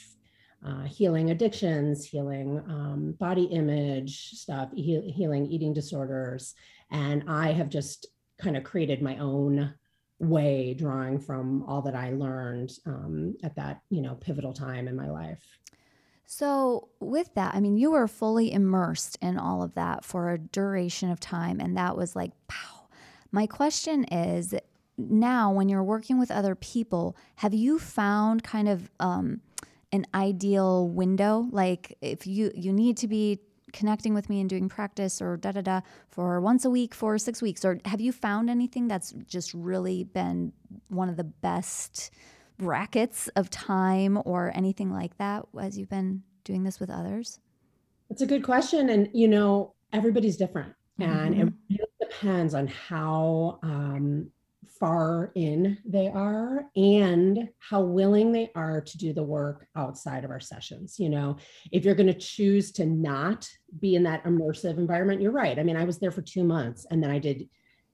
uh, 0.67 0.85
healing 0.85 1.31
addictions, 1.31 2.05
healing 2.05 2.63
um, 2.69 3.17
body 3.19 3.45
image 3.45 4.31
stuff, 4.31 4.71
he- 4.75 5.11
healing 5.11 5.47
eating 5.47 5.73
disorders. 5.73 6.55
And 6.91 7.25
I 7.29 7.53
have 7.53 7.69
just 7.69 8.07
kind 8.39 8.57
of 8.57 8.65
created 8.65 9.01
my 9.03 9.17
own 9.19 9.75
way 10.19 10.75
drawing 10.75 11.19
from 11.19 11.63
all 11.63 11.81
that 11.83 11.95
I 11.95 12.11
learned 12.11 12.73
um, 12.87 13.37
at 13.43 13.57
that, 13.57 13.81
you 13.89 14.03
know, 14.03 14.15
pivotal 14.17 14.53
time 14.53 14.87
in 14.87 14.97
my 14.97 15.09
life. 15.09 15.43
So, 16.27 16.91
with 17.01 17.35
that, 17.35 17.55
I 17.57 17.61
mean, 17.61 17.77
you 17.77 17.91
were 17.91 18.07
fully 18.07 18.53
immersed 18.53 19.19
in 19.21 19.37
all 19.37 19.65
of 19.65 19.75
that 19.75 20.05
for 20.05 20.31
a 20.31 20.39
duration 20.39 21.11
of 21.11 21.19
time, 21.19 21.59
and 21.59 21.77
that 21.77 21.97
was 21.97 22.15
like. 22.15 22.33
My 23.33 23.47
question 23.47 24.05
is 24.05 24.55
now, 25.09 25.53
when 25.53 25.69
you're 25.69 25.85
working 25.85 26.19
with 26.19 26.31
other 26.31 26.55
people, 26.55 27.17
have 27.37 27.55
you 27.55 27.79
found 27.79 28.43
kind 28.43 28.69
of 28.69 28.91
um, 29.01 29.41
an 29.93 30.07
ideal 30.15 30.89
window? 30.89 31.49
Like, 31.51 31.97
if 32.01 32.27
you 32.27 32.53
you 32.55 32.73
need 32.73 32.97
to 32.99 33.09
be 33.09 33.41
connecting 33.73 34.15
with 34.15 34.29
me 34.29 34.41
and 34.41 34.51
doing 34.51 34.69
practice 34.69 35.23
or 35.23 35.37
da 35.37 35.53
da 35.53 35.61
da 35.61 35.81
for 36.09 36.41
once 36.41 36.65
a 36.65 36.71
week 36.71 36.93
for 36.95 37.17
six 37.19 37.41
weeks, 37.41 37.65
or 37.65 37.81
have 37.85 38.01
you 38.01 38.13
found 38.13 38.51
anything 38.51 38.89
that's 38.89 39.13
just 39.27 39.55
really 39.55 40.05
been 40.05 40.53
one 40.89 41.09
of 41.09 41.17
the 41.17 41.25
best 41.25 42.11
brackets 42.59 43.29
of 43.37 43.49
time 43.49 44.21
or 44.25 44.53
anything 44.55 44.93
like 44.93 45.17
that 45.17 45.47
as 45.59 45.79
you've 45.79 45.89
been 45.89 46.23
doing 46.45 46.65
this 46.65 46.79
with 46.79 46.91
others? 46.91 47.39
It's 48.11 48.23
a 48.23 48.27
good 48.27 48.43
question, 48.43 48.91
and 48.91 49.09
you 49.15 49.29
know, 49.29 49.75
everybody's 49.93 50.37
different, 50.37 50.75
mm-hmm. 50.99 51.11
and 51.11 51.35
it 51.35 51.53
really 51.71 51.90
depends 52.11 52.55
on 52.55 52.67
how 52.67 53.59
um, 53.63 54.31
far 54.79 55.31
in 55.35 55.79
they 55.85 56.09
are 56.09 56.65
and 56.75 57.49
how 57.59 57.81
willing 57.81 58.33
they 58.33 58.51
are 58.55 58.81
to 58.81 58.99
do 58.99 59.13
the 59.13 59.23
work 59.23 59.67
outside 59.77 60.25
of 60.25 60.31
our 60.31 60.41
sessions. 60.41 60.99
You 60.99 61.11
know, 61.11 61.37
if 61.71 61.85
you're 61.85 61.95
going 61.95 62.07
to 62.07 62.15
choose 62.15 62.73
to 62.73 62.87
not 62.87 63.49
be 63.81 63.95
in 63.95 64.03
that 64.05 64.25
immersive 64.25 64.79
environment, 64.79 65.21
you're 65.21 65.33
right. 65.33 65.59
I 65.59 65.63
mean, 65.63 65.77
I 65.77 65.85
was 65.85 65.99
there 65.99 66.11
for 66.11 66.23
two 66.23 66.45
months 66.45 66.87
and 66.91 67.03
then 67.03 67.11
I 67.11 67.19
did 67.19 67.49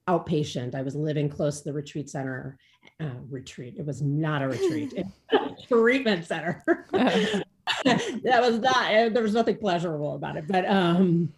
outpatient. 0.09 0.75
I 0.75 0.83
was 0.83 0.95
living 0.95 1.29
close 1.29 1.59
to 1.59 1.65
the 1.65 1.73
retreat 1.73 2.09
center. 2.09 2.59
Uh, 3.01 3.11
retreat. 3.29 3.75
It 3.77 3.85
was 3.85 4.01
not 4.01 4.43
a 4.43 4.49
retreat. 4.49 4.95
treatment 5.69 6.25
center. 6.25 6.63
that 7.85 8.41
was 8.41 8.61
not. 8.61 8.93
Eh, 8.93 9.09
there 9.09 9.23
was 9.23 9.35
nothing 9.35 9.57
pleasurable 9.57 10.15
about 10.15 10.37
it. 10.37 10.47
But 10.47 10.69
um, 10.69 11.33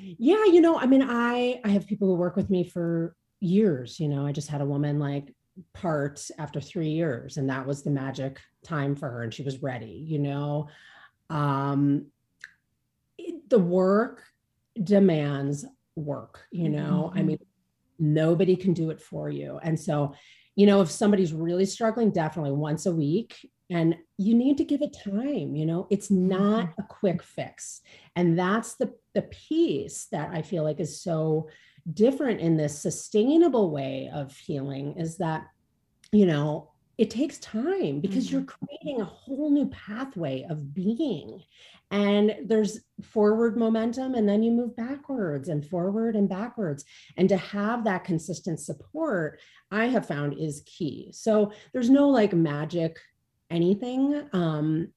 yeah, 0.00 0.44
you 0.46 0.60
know, 0.60 0.78
I 0.78 0.86
mean, 0.86 1.02
I 1.02 1.60
I 1.64 1.68
have 1.68 1.86
people 1.86 2.08
who 2.08 2.14
work 2.14 2.36
with 2.36 2.50
me 2.50 2.64
for 2.64 3.14
years 3.44 4.00
you 4.00 4.08
know 4.08 4.26
i 4.26 4.32
just 4.32 4.48
had 4.48 4.60
a 4.60 4.66
woman 4.66 4.98
like 4.98 5.34
part 5.72 6.20
after 6.38 6.60
three 6.60 6.88
years 6.88 7.36
and 7.36 7.48
that 7.48 7.66
was 7.66 7.82
the 7.82 7.90
magic 7.90 8.40
time 8.64 8.96
for 8.96 9.08
her 9.08 9.22
and 9.22 9.32
she 9.32 9.42
was 9.42 9.62
ready 9.62 10.04
you 10.06 10.18
know 10.18 10.66
um 11.30 12.06
it, 13.18 13.48
the 13.50 13.58
work 13.58 14.24
demands 14.82 15.64
work 15.94 16.46
you 16.50 16.68
know 16.68 17.10
mm-hmm. 17.10 17.18
i 17.18 17.22
mean 17.22 17.38
nobody 17.98 18.56
can 18.56 18.72
do 18.72 18.90
it 18.90 19.00
for 19.00 19.28
you 19.28 19.60
and 19.62 19.78
so 19.78 20.12
you 20.56 20.66
know 20.66 20.80
if 20.80 20.90
somebody's 20.90 21.32
really 21.32 21.66
struggling 21.66 22.10
definitely 22.10 22.50
once 22.50 22.86
a 22.86 22.92
week 22.92 23.48
and 23.70 23.96
you 24.18 24.34
need 24.34 24.58
to 24.58 24.64
give 24.64 24.82
it 24.82 24.96
time 25.04 25.54
you 25.56 25.64
know 25.64 25.86
it's 25.90 26.10
not 26.10 26.66
mm-hmm. 26.66 26.80
a 26.80 26.86
quick 26.88 27.22
fix 27.22 27.80
and 28.16 28.38
that's 28.38 28.74
the 28.74 28.92
the 29.14 29.22
piece 29.22 30.06
that 30.12 30.30
i 30.30 30.42
feel 30.42 30.62
like 30.62 30.80
is 30.80 31.00
so 31.02 31.48
different 31.92 32.40
in 32.40 32.56
this 32.56 32.78
sustainable 32.78 33.70
way 33.70 34.10
of 34.12 34.36
healing 34.36 34.96
is 34.96 35.18
that, 35.18 35.46
you 36.12 36.26
know, 36.26 36.70
it 36.96 37.10
takes 37.10 37.38
time 37.38 38.00
because 38.00 38.26
mm-hmm. 38.26 38.36
you're 38.36 38.44
creating 38.44 39.00
a 39.00 39.04
whole 39.04 39.50
new 39.50 39.66
pathway 39.66 40.46
of 40.48 40.72
being. 40.72 41.42
And 41.90 42.36
there's 42.44 42.80
forward 43.02 43.56
momentum, 43.56 44.14
and 44.14 44.28
then 44.28 44.42
you 44.42 44.50
move 44.50 44.74
backwards 44.74 45.48
and 45.48 45.64
forward 45.64 46.16
and 46.16 46.28
backwards. 46.28 46.84
And 47.16 47.28
to 47.28 47.36
have 47.36 47.84
that 47.84 48.04
consistent 48.04 48.58
support, 48.58 49.40
I 49.70 49.86
have 49.86 50.06
found 50.06 50.38
is 50.38 50.62
key. 50.66 51.10
So 51.12 51.52
there's 51.72 51.90
no 51.90 52.08
like 52.08 52.32
magic 52.32 52.98
anything. 53.50 54.28
Um, 54.32 54.88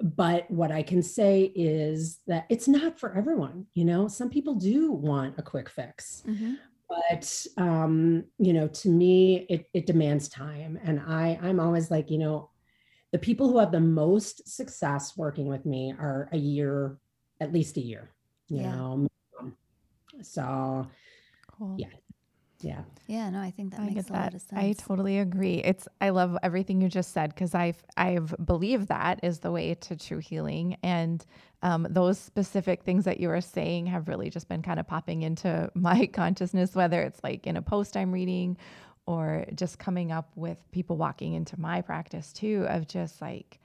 but 0.00 0.50
what 0.50 0.70
I 0.70 0.82
can 0.82 1.02
say 1.02 1.52
is 1.54 2.18
that 2.26 2.46
it's 2.50 2.68
not 2.68 2.98
for 2.98 3.16
everyone. 3.16 3.66
You 3.74 3.84
know, 3.84 4.08
some 4.08 4.28
people 4.28 4.54
do 4.54 4.92
want 4.92 5.38
a 5.38 5.42
quick 5.42 5.68
fix. 5.68 6.22
Mm-hmm. 6.26 6.54
But 6.88 7.46
um, 7.56 8.24
you 8.38 8.52
know, 8.52 8.68
to 8.68 8.88
me, 8.88 9.46
it, 9.48 9.66
it 9.72 9.86
demands 9.86 10.28
time. 10.28 10.78
And 10.82 11.00
I 11.00 11.38
I'm 11.42 11.58
always 11.58 11.90
like, 11.90 12.10
you 12.10 12.18
know, 12.18 12.50
the 13.12 13.18
people 13.18 13.48
who 13.48 13.58
have 13.58 13.72
the 13.72 13.80
most 13.80 14.48
success 14.48 15.16
working 15.16 15.46
with 15.46 15.64
me 15.64 15.94
are 15.98 16.28
a 16.32 16.36
year, 16.36 16.98
at 17.40 17.52
least 17.52 17.76
a 17.76 17.80
year, 17.80 18.10
you 18.48 18.60
yeah. 18.60 18.74
know. 18.74 19.08
So 20.22 20.86
cool. 21.52 21.76
yeah, 21.78 21.88
yeah. 22.64 22.82
Yeah 23.06 23.30
no 23.30 23.40
i 23.40 23.50
think 23.50 23.72
that 23.72 23.80
I 23.80 23.86
makes 23.86 24.08
a 24.08 24.12
that. 24.12 24.20
lot 24.22 24.34
of 24.34 24.40
sense. 24.40 24.52
i 24.60 24.72
totally 24.72 25.18
agree. 25.18 25.56
It's 25.64 25.86
i 26.00 26.10
love 26.10 26.36
everything 26.42 26.80
you 26.80 26.88
just 26.88 27.12
said 27.12 27.30
because 27.34 27.54
i've 27.54 27.82
i've 27.96 28.34
believed 28.44 28.88
that 28.88 29.20
is 29.22 29.40
the 29.40 29.52
way 29.52 29.74
to 29.74 29.96
true 29.96 30.18
healing. 30.18 30.76
And 30.82 31.24
um, 31.62 31.86
those 31.88 32.18
specific 32.18 32.82
things 32.82 33.04
that 33.06 33.20
you 33.20 33.30
are 33.30 33.40
saying 33.40 33.86
have 33.86 34.08
really 34.08 34.28
just 34.30 34.48
been 34.48 34.62
kind 34.62 34.78
of 34.78 34.86
popping 34.86 35.22
into 35.22 35.70
my 35.74 36.06
consciousness 36.06 36.74
whether 36.74 37.02
it's 37.02 37.22
like 37.22 37.46
in 37.46 37.56
a 37.56 37.62
post 37.62 37.96
i'm 37.96 38.12
reading 38.12 38.56
or 39.06 39.44
just 39.54 39.78
coming 39.78 40.12
up 40.12 40.30
with 40.34 40.58
people 40.72 40.96
walking 40.96 41.34
into 41.34 41.58
my 41.60 41.82
practice 41.82 42.32
too 42.32 42.66
of 42.68 42.86
just 42.88 43.20
like 43.20 43.58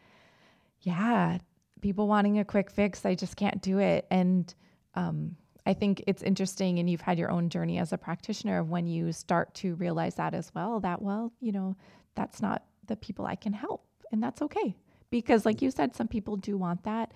yeah 0.81 1.37
people 1.81 2.07
wanting 2.07 2.39
a 2.39 2.45
quick 2.45 2.69
fix 2.69 3.05
i 3.05 3.15
just 3.15 3.35
can't 3.35 3.61
do 3.61 3.79
it. 3.79 4.05
And 4.11 4.53
um, 4.95 5.35
I 5.69 5.73
think 5.75 6.03
it's 6.07 6.23
interesting, 6.23 6.79
and 6.79 6.89
you've 6.89 6.99
had 6.99 7.19
your 7.19 7.29
own 7.29 7.47
journey 7.47 7.77
as 7.77 7.93
a 7.93 7.97
practitioner 7.97 8.57
of 8.57 8.71
when 8.71 8.87
you 8.87 9.11
start 9.11 9.53
to 9.55 9.75
realize 9.75 10.15
that 10.15 10.33
as 10.33 10.51
well, 10.55 10.79
that, 10.79 10.99
well, 10.99 11.31
you 11.41 11.51
know, 11.51 11.75
that's 12.15 12.41
not 12.41 12.63
the 12.87 12.95
people 12.95 13.27
I 13.27 13.35
can 13.35 13.53
help. 13.53 13.85
And 14.11 14.23
that's 14.23 14.41
okay. 14.41 14.75
Because, 15.11 15.45
like 15.45 15.61
you 15.61 15.69
said, 15.69 15.95
some 15.95 16.07
people 16.07 16.37
do 16.37 16.57
want 16.57 16.81
that, 16.85 17.11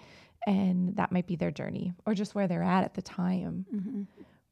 and 0.45 0.95
that 0.97 1.11
might 1.11 1.25
be 1.25 1.35
their 1.35 1.49
journey 1.49 1.93
or 2.05 2.13
just 2.13 2.35
where 2.35 2.47
they're 2.47 2.61
at 2.61 2.83
at 2.83 2.93
the 2.93 3.01
time. 3.01 3.65
Mm-hmm. 3.73 4.03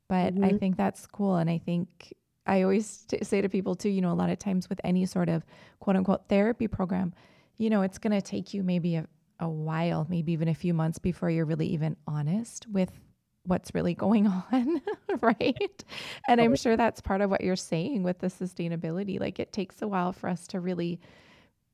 But 0.07 0.33
mm-hmm. 0.33 0.45
I 0.45 0.57
think 0.57 0.77
that's 0.77 1.05
cool. 1.05 1.35
And 1.35 1.47
I 1.47 1.59
think 1.59 2.11
I 2.47 2.63
always 2.63 3.05
t- 3.05 3.23
say 3.23 3.39
to 3.39 3.49
people, 3.49 3.75
too, 3.75 3.89
you 3.89 4.01
know, 4.01 4.11
a 4.11 4.17
lot 4.21 4.31
of 4.31 4.39
times 4.39 4.67
with 4.67 4.81
any 4.83 5.05
sort 5.05 5.29
of 5.29 5.45
quote 5.79 5.95
unquote 5.95 6.27
therapy 6.27 6.67
program, 6.67 7.13
you 7.57 7.69
know, 7.69 7.83
it's 7.83 7.99
going 7.99 8.19
to 8.19 8.21
take 8.21 8.51
you 8.51 8.63
maybe 8.63 8.95
a, 8.95 9.05
a 9.39 9.47
while, 9.47 10.07
maybe 10.09 10.31
even 10.31 10.47
a 10.47 10.55
few 10.55 10.73
months 10.73 10.97
before 10.97 11.29
you're 11.29 11.45
really 11.45 11.67
even 11.67 11.95
honest 12.07 12.65
with 12.67 12.89
what's 13.45 13.73
really 13.73 13.93
going 13.93 14.27
on, 14.51 14.81
right? 15.21 15.83
And 16.27 16.39
I'm 16.41 16.55
sure 16.55 16.77
that's 16.77 17.01
part 17.01 17.21
of 17.21 17.29
what 17.29 17.41
you're 17.41 17.55
saying 17.55 18.03
with 18.03 18.19
the 18.19 18.27
sustainability. 18.27 19.19
Like 19.19 19.39
it 19.39 19.51
takes 19.51 19.81
a 19.81 19.87
while 19.87 20.13
for 20.13 20.29
us 20.29 20.47
to 20.47 20.59
really, 20.59 20.99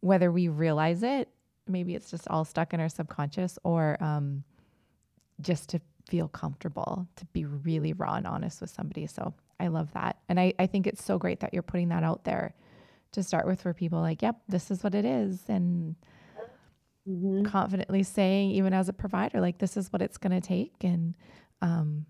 whether 0.02 0.32
we 0.32 0.48
realize 0.48 1.04
it, 1.04 1.30
maybe 1.68 1.96
it's 1.96 2.10
just 2.10 2.28
all 2.30 2.46
stuck 2.46 2.74
in 2.74 2.80
our 2.80 2.90
subconscious, 2.90 3.60
or 3.64 4.02
um, 4.02 4.44
just 5.42 5.70
to 5.70 5.82
feel 6.08 6.28
comfortable 6.28 7.08
to 7.18 7.26
be 7.28 7.46
really 7.46 7.94
raw 7.94 8.16
and 8.16 8.26
honest 8.26 8.62
with 8.62 8.70
somebody. 8.70 9.06
So 9.08 9.34
I 9.60 9.68
love 9.68 9.92
that. 9.94 10.18
And 10.30 10.40
I, 10.40 10.54
I 10.58 10.68
think 10.68 10.88
it's 10.88 11.04
so 11.04 11.18
great 11.18 11.42
that 11.42 11.54
you're 11.54 11.64
putting 11.64 11.90
that 11.90 12.04
out 12.04 12.24
there 12.24 12.56
to 13.12 13.24
start 13.24 13.46
with 13.46 13.62
for 13.62 13.74
people 13.74 14.00
like, 14.00 14.22
yep, 14.22 14.38
this 14.48 14.72
is 14.72 14.84
what 14.84 14.96
it 14.96 15.06
is. 15.06 15.42
And 15.48 15.96
mm-hmm. 17.08 17.44
confidently 17.44 18.04
saying, 18.04 18.52
even 18.52 18.74
as 18.74 18.90
a 18.90 18.94
provider, 18.94 19.42
like, 19.42 19.58
this 19.58 19.78
is 19.78 19.92
what 19.92 20.02
it's 20.02 20.18
going 20.18 20.40
to 20.40 20.46
take. 20.46 20.84
And 20.84 21.16
um, 21.62 22.06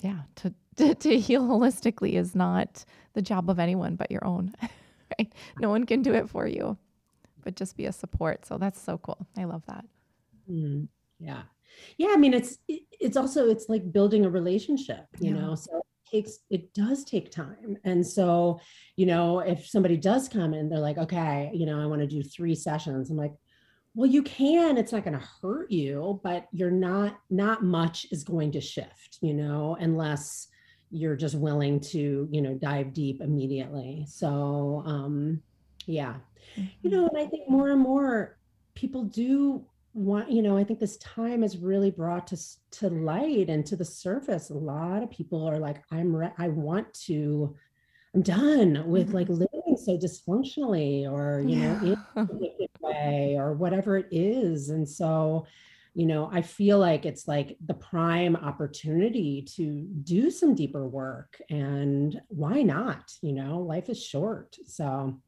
yeah, 0.00 0.20
to, 0.36 0.54
to, 0.76 0.94
to 0.94 1.18
heal 1.18 1.42
holistically 1.42 2.14
is 2.14 2.34
not 2.34 2.84
the 3.14 3.22
job 3.22 3.50
of 3.50 3.58
anyone 3.58 3.96
but 3.96 4.10
your 4.10 4.24
own. 4.24 4.52
right? 5.18 5.32
No 5.60 5.70
one 5.70 5.86
can 5.86 6.02
do 6.02 6.14
it 6.14 6.28
for 6.28 6.46
you, 6.46 6.76
but 7.42 7.56
just 7.56 7.76
be 7.76 7.86
a 7.86 7.92
support. 7.92 8.46
So 8.46 8.58
that's 8.58 8.80
so 8.80 8.98
cool. 8.98 9.26
I 9.36 9.44
love 9.44 9.64
that. 9.66 9.84
Mm, 10.50 10.88
yeah. 11.18 11.42
Yeah. 11.98 12.08
I 12.10 12.16
mean, 12.16 12.34
it's, 12.34 12.58
it, 12.68 12.82
it's 13.00 13.16
also, 13.16 13.48
it's 13.48 13.68
like 13.68 13.92
building 13.92 14.24
a 14.24 14.30
relationship, 14.30 15.06
you 15.20 15.34
yeah. 15.34 15.40
know? 15.40 15.54
So 15.54 15.76
it 15.78 16.10
takes, 16.10 16.38
it 16.50 16.72
does 16.74 17.04
take 17.04 17.30
time. 17.30 17.76
And 17.84 18.06
so, 18.06 18.60
you 18.96 19.06
know, 19.06 19.40
if 19.40 19.66
somebody 19.66 19.96
does 19.96 20.28
come 20.28 20.54
and 20.54 20.70
they're 20.70 20.78
like, 20.78 20.98
okay, 20.98 21.50
you 21.54 21.66
know, 21.66 21.80
I 21.80 21.86
want 21.86 22.00
to 22.00 22.06
do 22.06 22.22
three 22.22 22.54
sessions, 22.54 23.10
I'm 23.10 23.16
like, 23.16 23.34
well 23.96 24.08
you 24.08 24.22
can 24.22 24.76
it's 24.76 24.92
not 24.92 25.02
going 25.02 25.18
to 25.18 25.26
hurt 25.42 25.70
you 25.70 26.20
but 26.22 26.46
you're 26.52 26.70
not 26.70 27.18
not 27.30 27.64
much 27.64 28.06
is 28.12 28.22
going 28.22 28.52
to 28.52 28.60
shift 28.60 29.18
you 29.22 29.34
know 29.34 29.76
unless 29.80 30.48
you're 30.90 31.16
just 31.16 31.34
willing 31.34 31.80
to 31.80 32.28
you 32.30 32.40
know 32.40 32.54
dive 32.54 32.92
deep 32.92 33.20
immediately 33.20 34.04
so 34.08 34.82
um 34.86 35.40
yeah 35.86 36.14
mm-hmm. 36.56 36.66
you 36.82 36.90
know 36.90 37.08
and 37.08 37.18
i 37.18 37.26
think 37.26 37.48
more 37.48 37.70
and 37.70 37.80
more 37.80 38.38
people 38.74 39.02
do 39.02 39.64
want 39.94 40.30
you 40.30 40.42
know 40.42 40.58
i 40.58 40.62
think 40.62 40.78
this 40.78 40.98
time 40.98 41.40
has 41.40 41.56
really 41.56 41.90
brought 41.90 42.26
to 42.26 42.36
to 42.70 42.90
light 42.90 43.48
and 43.48 43.64
to 43.64 43.76
the 43.76 43.84
surface 43.84 44.50
a 44.50 44.54
lot 44.54 45.02
of 45.02 45.10
people 45.10 45.48
are 45.48 45.58
like 45.58 45.82
i'm 45.90 46.14
re- 46.14 46.32
i 46.36 46.48
want 46.48 46.92
to 46.92 47.56
i'm 48.14 48.20
done 48.20 48.86
with 48.86 49.14
like 49.14 49.26
mm-hmm. 49.26 49.55
Living 49.76 50.00
so 50.00 50.06
dysfunctionally 50.06 51.10
or 51.10 51.40
you 51.40 51.58
yeah. 51.58 51.80
know 51.80 51.96
in 52.16 52.50
a 52.60 52.66
way 52.80 53.36
or 53.38 53.54
whatever 53.54 53.96
it 53.96 54.06
is 54.10 54.70
and 54.70 54.88
so 54.88 55.46
you 55.94 56.06
know 56.06 56.28
i 56.32 56.42
feel 56.42 56.78
like 56.78 57.06
it's 57.06 57.26
like 57.26 57.56
the 57.66 57.74
prime 57.74 58.36
opportunity 58.36 59.42
to 59.42 59.86
do 60.02 60.30
some 60.30 60.54
deeper 60.54 60.86
work 60.86 61.40
and 61.50 62.20
why 62.28 62.62
not 62.62 63.12
you 63.22 63.32
know 63.32 63.60
life 63.60 63.88
is 63.88 64.02
short 64.02 64.56
so 64.66 65.18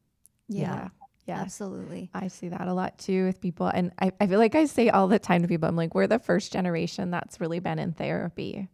yeah. 0.49 0.75
yeah. 0.75 0.89
Yeah, 1.27 1.43
absolutely. 1.43 2.09
I 2.15 2.29
see 2.29 2.49
that 2.49 2.69
a 2.69 2.73
lot 2.73 2.97
too 2.97 3.27
with 3.27 3.39
people. 3.39 3.67
And 3.67 3.93
I, 4.01 4.13
I 4.19 4.27
feel 4.27 4.39
like 4.39 4.55
I 4.55 4.65
say 4.65 4.89
all 4.89 5.09
the 5.09 5.19
time 5.19 5.43
to 5.43 5.49
people, 5.49 5.69
I'm 5.69 5.77
like, 5.77 5.95
we're 5.95 6.07
the 6.07 6.19
first 6.19 6.51
generation 6.55 7.11
that's 7.11 7.39
really 7.39 7.59
been 7.59 7.79
in 7.79 7.93
therapy. 7.93 8.67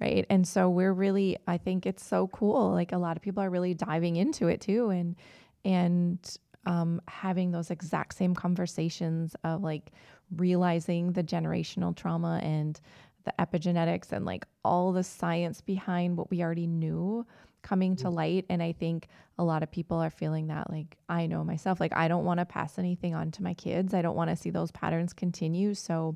Right. 0.00 0.26
And 0.28 0.46
so 0.46 0.68
we're 0.68 0.92
really, 0.92 1.38
I 1.46 1.56
think 1.56 1.86
it's 1.86 2.04
so 2.04 2.26
cool. 2.28 2.72
Like 2.72 2.92
a 2.92 2.98
lot 2.98 3.16
of 3.16 3.22
people 3.22 3.42
are 3.42 3.50
really 3.50 3.74
diving 3.74 4.16
into 4.16 4.48
it 4.48 4.60
too. 4.60 4.90
And, 4.90 5.16
and, 5.64 6.36
um, 6.66 7.00
having 7.08 7.52
those 7.52 7.70
exact 7.70 8.14
same 8.14 8.34
conversations 8.34 9.36
of 9.44 9.62
like 9.62 9.92
realizing 10.36 11.12
the 11.12 11.22
generational 11.22 11.94
trauma 11.94 12.40
and 12.42 12.80
the 13.24 13.32
epigenetics 13.38 14.12
and 14.12 14.24
like 14.24 14.46
all 14.64 14.92
the 14.92 15.04
science 15.04 15.60
behind 15.60 16.16
what 16.16 16.30
we 16.30 16.42
already 16.42 16.66
knew 16.66 17.24
coming 17.62 17.96
to 17.96 18.04
mm-hmm. 18.04 18.14
light. 18.14 18.46
And 18.48 18.62
I 18.62 18.72
think 18.72 19.08
a 19.38 19.44
lot 19.44 19.62
of 19.62 19.70
people 19.70 19.96
are 19.96 20.10
feeling 20.10 20.48
that, 20.48 20.70
like, 20.70 20.96
I 21.08 21.26
know 21.26 21.42
myself, 21.42 21.80
like, 21.80 21.96
I 21.96 22.08
don't 22.08 22.24
want 22.24 22.38
to 22.38 22.44
pass 22.44 22.78
anything 22.78 23.14
on 23.14 23.30
to 23.32 23.42
my 23.42 23.54
kids. 23.54 23.94
I 23.94 24.02
don't 24.02 24.16
want 24.16 24.30
to 24.30 24.36
see 24.36 24.50
those 24.50 24.70
patterns 24.70 25.12
continue. 25.12 25.74
So 25.74 26.14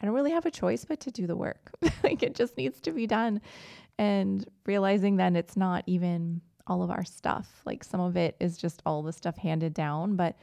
I 0.00 0.06
don't 0.06 0.14
really 0.14 0.30
have 0.30 0.46
a 0.46 0.50
choice 0.50 0.84
but 0.84 1.00
to 1.00 1.10
do 1.10 1.26
the 1.26 1.36
work. 1.36 1.72
like, 2.02 2.22
it 2.22 2.34
just 2.34 2.56
needs 2.56 2.80
to 2.82 2.92
be 2.92 3.06
done. 3.06 3.40
And 3.98 4.48
realizing 4.64 5.16
then 5.16 5.34
it's 5.34 5.56
not 5.56 5.84
even 5.86 6.40
all 6.66 6.82
of 6.82 6.90
our 6.90 7.04
stuff. 7.04 7.62
Like, 7.64 7.82
some 7.82 8.00
of 8.00 8.16
it 8.16 8.36
is 8.38 8.56
just 8.56 8.82
all 8.86 9.02
the 9.02 9.12
stuff 9.12 9.36
handed 9.36 9.74
down, 9.74 10.16
but 10.16 10.36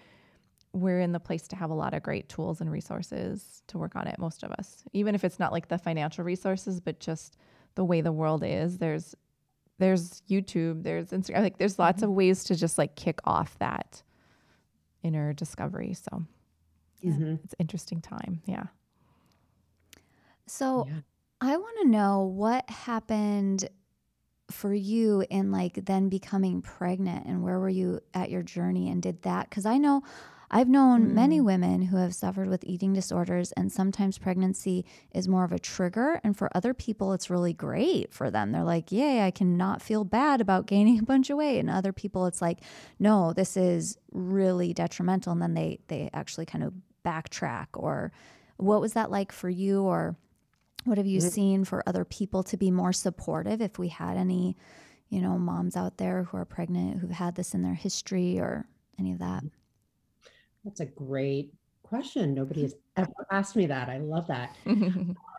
we're 0.75 0.99
in 0.99 1.13
the 1.13 1.19
place 1.19 1.47
to 1.47 1.55
have 1.55 1.69
a 1.69 1.73
lot 1.73 1.93
of 1.93 2.03
great 2.03 2.27
tools 2.27 2.59
and 2.59 2.69
resources 2.69 3.63
to 3.67 3.77
work 3.77 3.95
on 3.95 4.07
it, 4.07 4.19
most 4.19 4.43
of 4.43 4.51
us. 4.51 4.83
Even 4.91 5.15
if 5.15 5.23
it's 5.23 5.39
not 5.39 5.53
like 5.53 5.69
the 5.69 5.77
financial 5.77 6.23
resources, 6.25 6.81
but 6.81 6.99
just 6.99 7.37
the 7.75 7.85
way 7.85 8.01
the 8.01 8.11
world 8.11 8.43
is, 8.45 8.77
there's 8.77 9.15
there's 9.77 10.21
YouTube, 10.29 10.83
there's 10.83 11.09
Instagram, 11.09 11.41
like 11.41 11.57
there's 11.57 11.77
lots 11.77 11.97
mm-hmm. 11.97 12.11
of 12.11 12.15
ways 12.15 12.43
to 12.45 12.55
just 12.55 12.77
like 12.77 12.95
kick 12.95 13.19
off 13.25 13.57
that 13.59 14.03
inner 15.03 15.33
discovery. 15.33 15.93
So 15.93 16.23
yeah, 17.01 17.11
mm-hmm. 17.11 17.35
it's 17.43 17.55
interesting 17.59 18.01
time. 18.01 18.41
Yeah. 18.45 18.65
So 20.47 20.85
yeah. 20.87 20.99
I 21.41 21.57
want 21.57 21.77
to 21.81 21.87
know 21.87 22.21
what 22.21 22.69
happened 22.69 23.69
for 24.51 24.73
you 24.73 25.25
in 25.29 25.51
like 25.51 25.85
then 25.85 26.07
becoming 26.07 26.61
pregnant 26.61 27.25
and 27.25 27.41
where 27.41 27.59
were 27.59 27.69
you 27.69 27.99
at 28.13 28.29
your 28.29 28.43
journey 28.43 28.89
and 28.89 29.01
did 29.01 29.23
that 29.23 29.49
because 29.49 29.65
I 29.65 29.77
know 29.77 30.03
I've 30.51 30.69
known 30.69 31.07
mm. 31.07 31.13
many 31.13 31.41
women 31.41 31.81
who 31.81 31.97
have 31.97 32.13
suffered 32.13 32.47
with 32.47 32.63
eating 32.63 32.93
disorders, 32.93 33.51
and 33.53 33.71
sometimes 33.71 34.17
pregnancy 34.17 34.85
is 35.13 35.27
more 35.27 35.43
of 35.43 35.51
a 35.51 35.59
trigger. 35.59 36.21
And 36.23 36.37
for 36.37 36.49
other 36.55 36.73
people, 36.73 37.13
it's 37.13 37.29
really 37.29 37.53
great 37.53 38.13
for 38.13 38.29
them. 38.29 38.51
They're 38.51 38.63
like, 38.63 38.91
Yay, 38.91 39.25
I 39.25 39.31
cannot 39.31 39.81
feel 39.81 40.03
bad 40.03 40.41
about 40.41 40.67
gaining 40.67 40.99
a 40.99 41.03
bunch 41.03 41.29
of 41.29 41.37
weight. 41.37 41.59
And 41.59 41.69
other 41.69 41.91
people, 41.93 42.25
it's 42.25 42.41
like, 42.41 42.59
No, 42.99 43.33
this 43.33 43.57
is 43.57 43.97
really 44.11 44.73
detrimental. 44.73 45.31
And 45.31 45.41
then 45.41 45.53
they, 45.53 45.79
they 45.87 46.09
actually 46.13 46.45
kind 46.45 46.63
of 46.63 46.73
backtrack. 47.03 47.67
Or 47.73 48.11
what 48.57 48.81
was 48.81 48.93
that 48.93 49.11
like 49.11 49.31
for 49.31 49.49
you? 49.49 49.81
Or 49.81 50.15
what 50.85 50.97
have 50.97 51.07
you 51.07 51.19
mm-hmm. 51.19 51.29
seen 51.29 51.65
for 51.65 51.83
other 51.87 52.05
people 52.05 52.43
to 52.43 52.57
be 52.57 52.71
more 52.71 52.93
supportive 52.93 53.61
if 53.61 53.77
we 53.77 53.89
had 53.89 54.17
any? 54.17 54.55
You 55.09 55.21
know, 55.21 55.37
moms 55.37 55.75
out 55.75 55.97
there 55.97 56.23
who 56.23 56.37
are 56.37 56.45
pregnant 56.45 56.99
who've 56.99 57.11
had 57.11 57.35
this 57.35 57.53
in 57.53 57.61
their 57.61 57.75
history 57.75 58.39
or 58.39 58.65
any 58.97 59.11
of 59.11 59.19
that. 59.19 59.43
That's 60.63 60.79
a 60.79 60.85
great 60.85 61.53
question. 61.83 62.33
Nobody 62.33 62.63
has 62.63 62.75
ever 62.97 63.27
asked 63.31 63.55
me 63.55 63.67
that. 63.67 63.89
I 63.89 63.99
love 63.99 64.27
that. 64.27 64.55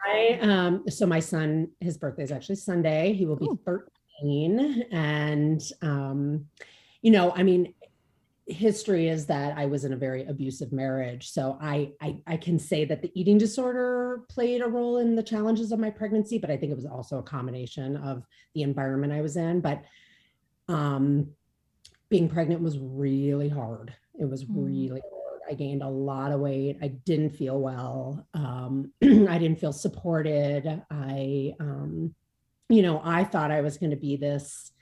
I 0.07 0.39
um 0.41 0.85
so 0.89 1.07
my 1.07 1.21
son, 1.21 1.69
his 1.81 1.99
birthday 1.99 2.23
is 2.23 2.33
actually 2.33 2.57
Sunday. 2.57 3.13
He 3.13 3.27
will 3.27 3.37
be 3.37 3.47
Ooh. 3.47 3.59
13. 3.65 4.85
And 4.93 5.61
um, 5.83 6.47
you 7.03 7.11
know, 7.11 7.33
I 7.35 7.43
mean, 7.43 7.75
history 8.47 9.09
is 9.09 9.27
that 9.27 9.57
I 9.59 9.67
was 9.67 9.85
in 9.85 9.93
a 9.93 9.97
very 9.97 10.25
abusive 10.25 10.73
marriage. 10.73 11.31
So 11.31 11.59
I, 11.61 11.93
I 12.01 12.23
I 12.27 12.37
can 12.37 12.59
say 12.59 12.85
that 12.85 13.03
the 13.03 13.11
eating 13.19 13.39
disorder 13.39 14.23
played 14.29 14.63
a 14.63 14.69
role 14.69 14.99
in 14.99 15.17
the 15.17 15.23
challenges 15.23 15.73
of 15.73 15.81
my 15.81 15.91
pregnancy, 15.91 16.39
but 16.39 16.51
I 16.51 16.57
think 16.57 16.71
it 16.71 16.77
was 16.77 16.87
also 16.87 17.19
a 17.19 17.23
combination 17.23 17.97
of 17.97 18.23
the 18.55 18.63
environment 18.63 19.13
I 19.13 19.21
was 19.21 19.37
in. 19.37 19.61
But 19.61 19.83
um 20.69 21.29
being 22.09 22.29
pregnant 22.29 22.63
was 22.63 22.79
really 22.79 23.49
hard. 23.49 23.93
It 24.19 24.27
was 24.27 24.45
mm. 24.45 24.67
really 24.67 25.03
I 25.49 25.55
gained 25.55 25.83
a 25.83 25.89
lot 25.89 26.33
of 26.33 26.41
weight. 26.41 26.79
I 26.83 26.89
didn't 26.89 27.31
feel 27.31 27.61
well. 27.61 28.27
Um, 28.35 28.93
I 29.03 29.39
didn't 29.39 29.61
feel 29.61 29.73
supported. 29.73 30.83
I, 30.91 31.55
um, 31.61 32.15
you 32.69 32.83
know, 32.83 33.01
I 33.05 33.25
thought 33.25 33.53
I 33.53 33.61
was 33.61 33.79
going 33.79 33.91
to 33.91 33.97
be 33.97 34.17
this 34.17 34.73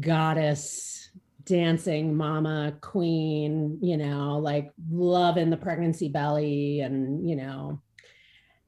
goddess 0.00 1.10
dancing 1.44 2.16
mama 2.16 2.76
queen, 2.80 3.78
you 3.82 3.96
know, 3.96 4.38
like 4.38 4.70
loving 4.90 5.50
the 5.50 5.56
pregnancy 5.56 6.08
belly 6.08 6.80
and, 6.80 7.28
you 7.28 7.36
know, 7.36 7.80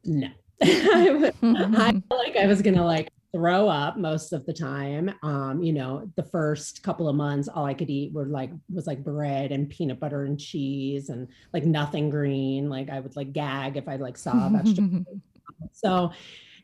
no. 0.05 0.29
I, 0.63 1.33
I 1.43 1.93
felt 2.09 2.27
like 2.27 2.37
I 2.37 2.47
was 2.47 2.63
to 2.63 2.83
like 2.83 3.11
throw 3.33 3.69
up 3.69 3.99
most 3.99 4.33
of 4.33 4.47
the 4.47 4.53
time. 4.53 5.13
Um, 5.23 5.63
you 5.63 5.73
know, 5.73 6.11
the 6.17 6.23
first 6.23 6.83
couple 6.83 7.09
of 7.09 7.17
months, 7.17 7.49
all 7.49 7.67
I 7.67 7.75
could 7.75 7.91
eat 7.91 8.13
were 8.13 8.25
like 8.25 8.51
was 8.73 8.87
like 8.87 9.05
bread 9.05 9.53
and 9.53 9.69
peanut 9.69 10.01
butter 10.01 10.25
and 10.25 10.41
cheese 10.41 11.11
and 11.11 11.29
like 11.53 11.65
nothing 11.65 12.09
green. 12.09 12.71
Like 12.71 12.89
I 12.89 13.01
would 13.01 13.15
like 13.15 13.33
gag 13.35 13.77
if 13.77 13.89
I 13.89 13.97
like 13.97 14.17
saw 14.17 14.49
vegetables. 14.49 15.07
so 15.73 16.13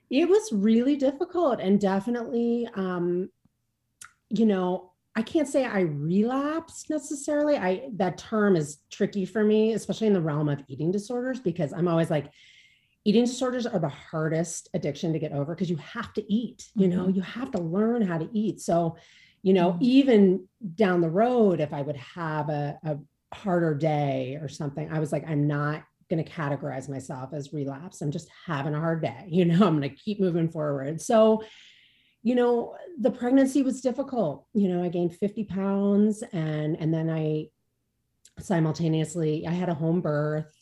it 0.09 0.29
was 0.29 0.51
really 0.53 0.96
difficult 0.96 1.61
and 1.61 1.79
definitely 1.81 2.68
um, 2.75 3.29
you 4.31 4.46
know, 4.46 4.91
I 5.14 5.22
can't 5.22 5.48
say 5.48 5.64
I 5.64 5.81
relapsed 5.81 6.88
necessarily. 6.88 7.57
I 7.57 7.90
that 7.96 8.18
term 8.18 8.57
is 8.57 8.79
tricky 8.90 9.27
for 9.27 9.44
me, 9.44 9.75
especially 9.75 10.07
in 10.07 10.14
the 10.14 10.20
realm 10.20 10.48
of 10.48 10.62
eating 10.68 10.90
disorders, 10.90 11.40
because 11.40 11.72
I'm 11.72 11.88
always 11.88 12.11
like, 12.11 12.31
eating 13.05 13.25
disorders 13.25 13.66
are 13.66 13.79
the 13.79 13.88
hardest 13.88 14.68
addiction 14.75 15.12
to 15.12 15.18
get 15.18 15.33
over 15.33 15.55
because 15.55 15.70
you 15.70 15.77
have 15.77 16.12
to 16.12 16.33
eat 16.33 16.68
you 16.75 16.88
know 16.88 17.05
mm-hmm. 17.05 17.16
you 17.16 17.22
have 17.22 17.51
to 17.51 17.61
learn 17.61 18.03
how 18.03 18.18
to 18.18 18.29
eat 18.33 18.61
so 18.61 18.96
you 19.42 19.53
know 19.53 19.72
mm-hmm. 19.72 19.83
even 19.83 20.48
down 20.75 21.01
the 21.01 21.11
road 21.11 21.61
if 21.61 21.72
i 21.72 21.83
would 21.83 21.96
have 21.96 22.48
a, 22.48 22.79
a 22.85 22.98
harder 23.35 23.75
day 23.75 24.38
or 24.40 24.48
something 24.48 24.90
i 24.90 24.98
was 24.98 25.12
like 25.12 25.29
i'm 25.29 25.46
not 25.46 25.83
going 26.11 26.22
to 26.22 26.31
categorize 26.31 26.88
myself 26.88 27.31
as 27.33 27.53
relapse 27.53 28.03
i'm 28.03 28.11
just 28.11 28.29
having 28.46 28.75
a 28.75 28.81
hard 28.81 29.03
day 29.03 29.25
you 29.29 29.44
know 29.44 29.66
i'm 29.66 29.79
going 29.79 29.83
to 29.83 29.96
keep 29.96 30.20
moving 30.20 30.48
forward 30.48 31.01
so 31.01 31.42
you 32.22 32.35
know 32.35 32.76
the 33.00 33.11
pregnancy 33.11 33.62
was 33.62 33.80
difficult. 33.80 34.46
You 34.54 34.68
know 34.68 34.82
i 34.82 34.88
gained 34.88 35.16
50 35.16 35.44
pounds 35.44 36.22
and 36.32 36.76
and 36.78 36.92
then 36.92 37.11
i 37.11 37.48
simultaneously 38.38 39.46
i 39.46 39.52
had 39.52 39.68
a 39.68 39.74
home 39.74 40.00
birth. 40.00 40.58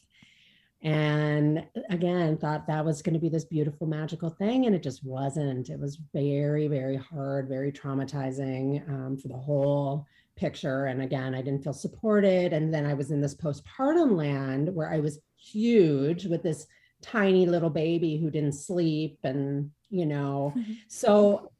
And 0.82 1.66
again 1.90 2.38
thought 2.38 2.66
that 2.66 2.84
was 2.84 3.02
going 3.02 3.12
to 3.12 3.20
be 3.20 3.28
this 3.28 3.44
beautiful 3.44 3.86
magical 3.86 4.30
thing 4.30 4.64
and 4.64 4.74
it 4.74 4.82
just 4.82 5.04
wasn't. 5.04 5.68
It 5.68 5.78
was 5.78 5.98
very 6.14 6.68
very 6.68 6.96
hard 6.96 7.48
very 7.48 7.70
traumatizing 7.70 8.88
um, 8.88 9.18
for 9.18 9.28
the 9.28 9.36
whole 9.36 10.06
picture. 10.36 10.86
And 10.86 11.02
again 11.02 11.34
i 11.34 11.42
didn't 11.42 11.62
feel 11.62 11.74
supported. 11.74 12.54
And 12.54 12.72
then 12.72 12.86
i 12.86 12.94
was 12.94 13.10
in 13.10 13.20
this 13.20 13.34
postpartum 13.34 14.16
land 14.16 14.74
where 14.74 14.90
i 14.90 15.00
was 15.00 15.20
huge 15.36 16.24
with 16.24 16.42
this 16.42 16.66
tiny 17.02 17.46
little 17.46 17.70
baby 17.70 18.18
who 18.18 18.30
didn't 18.30 18.52
sleep 18.52 19.18
and 19.24 19.70
you 19.90 20.06
know 20.06 20.52
mm-hmm. 20.56 20.72
so 20.88 21.50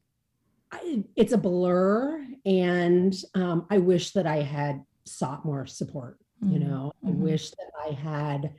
I, 0.73 1.05
it's 1.17 1.33
a 1.33 1.39
blur 1.39 2.25
and 2.47 3.15
um, 3.35 3.67
i 3.71 3.79
wish 3.79 4.13
that 4.13 4.27
i 4.27 4.37
had 4.37 4.83
sought 5.05 5.45
more 5.45 5.67
support 5.67 6.19
mm-hmm. 6.43 6.55
you 6.55 6.59
know 6.61 6.93
mm-hmm. 7.05 7.09
i 7.09 7.25
wish 7.25 7.51
that 7.51 7.71
i 7.87 7.93
had 7.93 8.53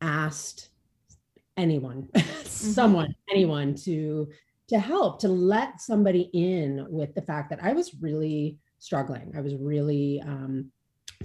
asked 0.00 0.70
anyone, 1.58 2.08
mm-hmm. 2.14 2.46
someone, 2.46 3.14
anyone 3.30 3.74
to 3.74 4.28
to 4.68 4.78
help 4.78 5.18
to 5.18 5.28
let 5.28 5.80
somebody 5.80 6.28
in 6.34 6.86
with 6.90 7.14
the 7.14 7.22
fact 7.22 7.48
that 7.48 7.62
I 7.62 7.72
was 7.72 7.94
really 8.02 8.58
struggling. 8.78 9.32
I 9.34 9.40
was 9.40 9.54
really 9.54 10.22
um, 10.26 10.70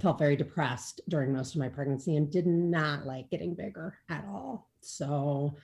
felt 0.00 0.18
very 0.18 0.34
depressed 0.34 1.02
during 1.10 1.30
most 1.30 1.54
of 1.54 1.60
my 1.60 1.68
pregnancy 1.68 2.16
and 2.16 2.32
did 2.32 2.46
not 2.46 3.04
like 3.04 3.28
getting 3.28 3.54
bigger 3.54 3.98
at 4.08 4.24
all. 4.26 4.70
So, 4.80 5.56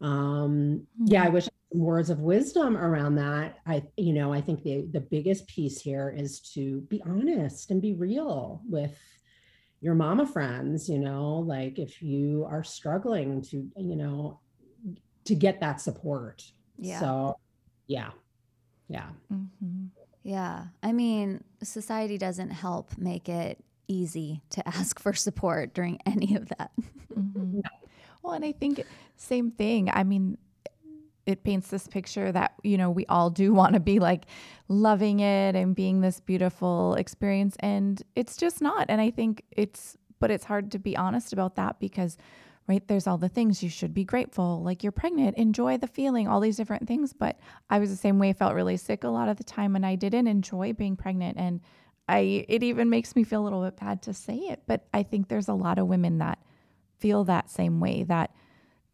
um, 0.00 0.86
yeah, 1.04 1.22
I 1.22 1.24
mm-hmm. 1.26 1.34
wish 1.34 1.48
words 1.72 2.10
of 2.10 2.20
wisdom 2.20 2.76
around 2.76 3.14
that. 3.16 3.58
I, 3.66 3.82
you 3.96 4.12
know, 4.12 4.32
I 4.32 4.40
think 4.40 4.62
the 4.62 4.86
the 4.92 5.00
biggest 5.00 5.46
piece 5.46 5.80
here 5.80 6.14
is 6.16 6.40
to 6.54 6.80
be 6.82 7.02
honest 7.02 7.70
and 7.70 7.80
be 7.80 7.94
real 7.94 8.62
with 8.68 8.98
your 9.80 9.94
mama 9.94 10.26
friends. 10.26 10.88
You 10.88 10.98
know, 10.98 11.36
like 11.38 11.78
if 11.78 12.02
you 12.02 12.46
are 12.48 12.64
struggling 12.64 13.42
to, 13.42 13.68
you 13.76 13.96
know, 13.96 14.40
to 15.24 15.34
get 15.34 15.60
that 15.60 15.80
support. 15.80 16.42
Yeah. 16.78 17.00
So, 17.00 17.36
yeah, 17.86 18.10
yeah. 18.88 19.08
Mm-hmm. 19.32 19.86
Yeah. 20.22 20.66
I 20.82 20.92
mean, 20.92 21.44
society 21.62 22.18
doesn't 22.18 22.50
help 22.50 22.96
make 22.98 23.28
it 23.28 23.62
easy 23.88 24.42
to 24.50 24.66
ask 24.76 24.98
for 24.98 25.12
support 25.12 25.74
during 25.74 25.98
any 26.06 26.34
of 26.36 26.48
that. 26.50 26.70
Mm-hmm. 27.10 27.60
Well, 28.22 28.34
and 28.34 28.44
I 28.44 28.52
think 28.52 28.84
same 29.16 29.50
thing. 29.50 29.90
I 29.92 30.04
mean, 30.04 30.38
it 31.26 31.44
paints 31.44 31.68
this 31.68 31.86
picture 31.86 32.32
that 32.32 32.54
you 32.62 32.76
know 32.76 32.90
we 32.90 33.06
all 33.06 33.30
do 33.30 33.52
want 33.60 33.74
to 33.74 33.80
be 33.80 33.98
like 33.98 34.24
loving 34.68 35.20
it 35.20 35.54
and 35.54 35.74
being 35.74 36.00
this 36.00 36.20
beautiful 36.20 36.94
experience 36.94 37.56
and 37.60 38.02
it's 38.16 38.36
just 38.36 38.60
not 38.60 38.86
and 38.88 39.00
i 39.00 39.10
think 39.10 39.42
it's 39.50 39.96
but 40.18 40.30
it's 40.30 40.44
hard 40.44 40.70
to 40.72 40.78
be 40.78 40.96
honest 40.96 41.32
about 41.32 41.56
that 41.56 41.78
because 41.78 42.16
right 42.68 42.86
there's 42.88 43.06
all 43.06 43.18
the 43.18 43.28
things 43.28 43.62
you 43.62 43.68
should 43.68 43.92
be 43.94 44.04
grateful 44.04 44.62
like 44.62 44.82
you're 44.82 44.92
pregnant 44.92 45.36
enjoy 45.36 45.76
the 45.76 45.86
feeling 45.86 46.26
all 46.28 46.40
these 46.40 46.56
different 46.56 46.86
things 46.86 47.12
but 47.12 47.38
i 47.68 47.78
was 47.78 47.90
the 47.90 47.96
same 47.96 48.18
way 48.18 48.32
felt 48.32 48.54
really 48.54 48.76
sick 48.76 49.04
a 49.04 49.08
lot 49.08 49.28
of 49.28 49.36
the 49.36 49.44
time 49.44 49.76
and 49.76 49.84
i 49.84 49.94
didn't 49.94 50.26
enjoy 50.26 50.72
being 50.72 50.96
pregnant 50.96 51.36
and 51.38 51.60
I 52.08 52.44
it 52.48 52.64
even 52.64 52.90
makes 52.90 53.14
me 53.14 53.22
feel 53.22 53.40
a 53.40 53.44
little 53.44 53.62
bit 53.62 53.76
bad 53.76 54.02
to 54.02 54.12
say 54.12 54.34
it, 54.34 54.62
but 54.66 54.84
I 54.92 55.04
think 55.04 55.28
there's 55.28 55.46
a 55.46 55.54
lot 55.54 55.78
of 55.78 55.86
women 55.86 56.18
that 56.18 56.40
feel 57.00 57.24
that 57.24 57.50
same 57.50 57.80
way 57.80 58.04
that 58.04 58.34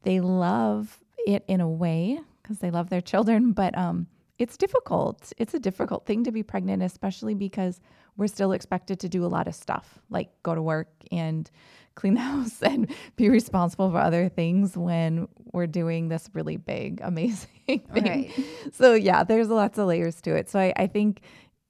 they 0.02 0.20
love 0.20 0.98
it 1.26 1.44
in 1.48 1.60
a 1.60 1.68
way 1.68 2.18
because 2.42 2.58
they 2.60 2.70
love 2.70 2.88
their 2.88 3.00
children, 3.00 3.52
but 3.62 3.76
um 3.76 4.06
it's 4.38 4.56
difficult. 4.56 5.32
It's 5.38 5.54
a 5.54 5.58
difficult 5.58 6.04
thing 6.04 6.24
to 6.24 6.32
be 6.32 6.42
pregnant, 6.42 6.82
especially 6.82 7.34
because 7.34 7.80
we're 8.16 8.26
still 8.26 8.52
expected 8.52 9.00
to 9.00 9.08
do 9.08 9.24
a 9.24 9.28
lot 9.28 9.48
of 9.48 9.54
stuff, 9.54 9.98
like 10.10 10.30
go 10.42 10.54
to 10.54 10.62
work 10.62 10.88
and 11.10 11.50
clean 11.94 12.14
the 12.14 12.20
house 12.20 12.62
and 12.62 12.92
be 13.16 13.30
responsible 13.30 13.90
for 13.90 13.98
other 13.98 14.28
things 14.28 14.76
when 14.76 15.26
we're 15.52 15.66
doing 15.66 16.08
this 16.08 16.28
really 16.34 16.58
big, 16.58 17.00
amazing 17.02 17.48
thing. 17.66 17.82
Right. 17.90 18.30
So, 18.72 18.92
yeah, 18.92 19.24
there's 19.24 19.48
lots 19.48 19.78
of 19.78 19.86
layers 19.86 20.20
to 20.22 20.34
it. 20.34 20.50
So, 20.50 20.58
I, 20.58 20.74
I 20.76 20.86
think 20.86 21.22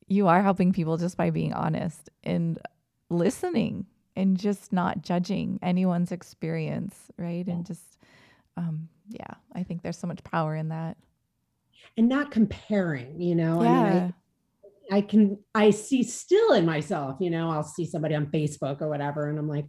you 0.09 0.27
are 0.27 0.43
helping 0.43 0.73
people 0.73 0.97
just 0.97 1.17
by 1.17 1.31
being 1.31 1.53
honest 1.53 2.11
and 2.25 2.59
listening 3.09 3.87
and 4.17 4.37
just 4.37 4.73
not 4.73 5.03
judging 5.03 5.59
anyone's 5.63 6.13
experience, 6.13 7.11
right? 7.19 7.47
And 7.47 7.67
just, 7.67 7.99
um, 8.57 8.89
yeah, 9.09 9.35
I 9.55 9.63
think 9.63 9.83
there's 9.83 9.99
so 9.99 10.07
much 10.07 10.25
power 10.25 10.57
in 10.57 10.69
that. 10.71 10.97
And 11.97 12.09
not 12.09 12.31
comparing, 12.31 13.21
you 13.21 13.35
know. 13.35 13.63
Yeah. 13.63 13.71
I, 13.71 13.91
mean, 13.91 14.15
I, 14.91 14.97
I 14.97 15.01
can 15.03 15.39
I 15.55 15.71
see 15.71 16.03
still 16.03 16.53
in 16.53 16.65
myself, 16.65 17.17
you 17.21 17.31
know, 17.31 17.51
I'll 17.51 17.63
see 17.63 17.87
somebody 17.87 18.15
on 18.15 18.27
Facebook 18.27 18.81
or 18.81 18.89
whatever, 18.89 19.29
and 19.29 19.39
I'm 19.39 19.49
like, 19.49 19.67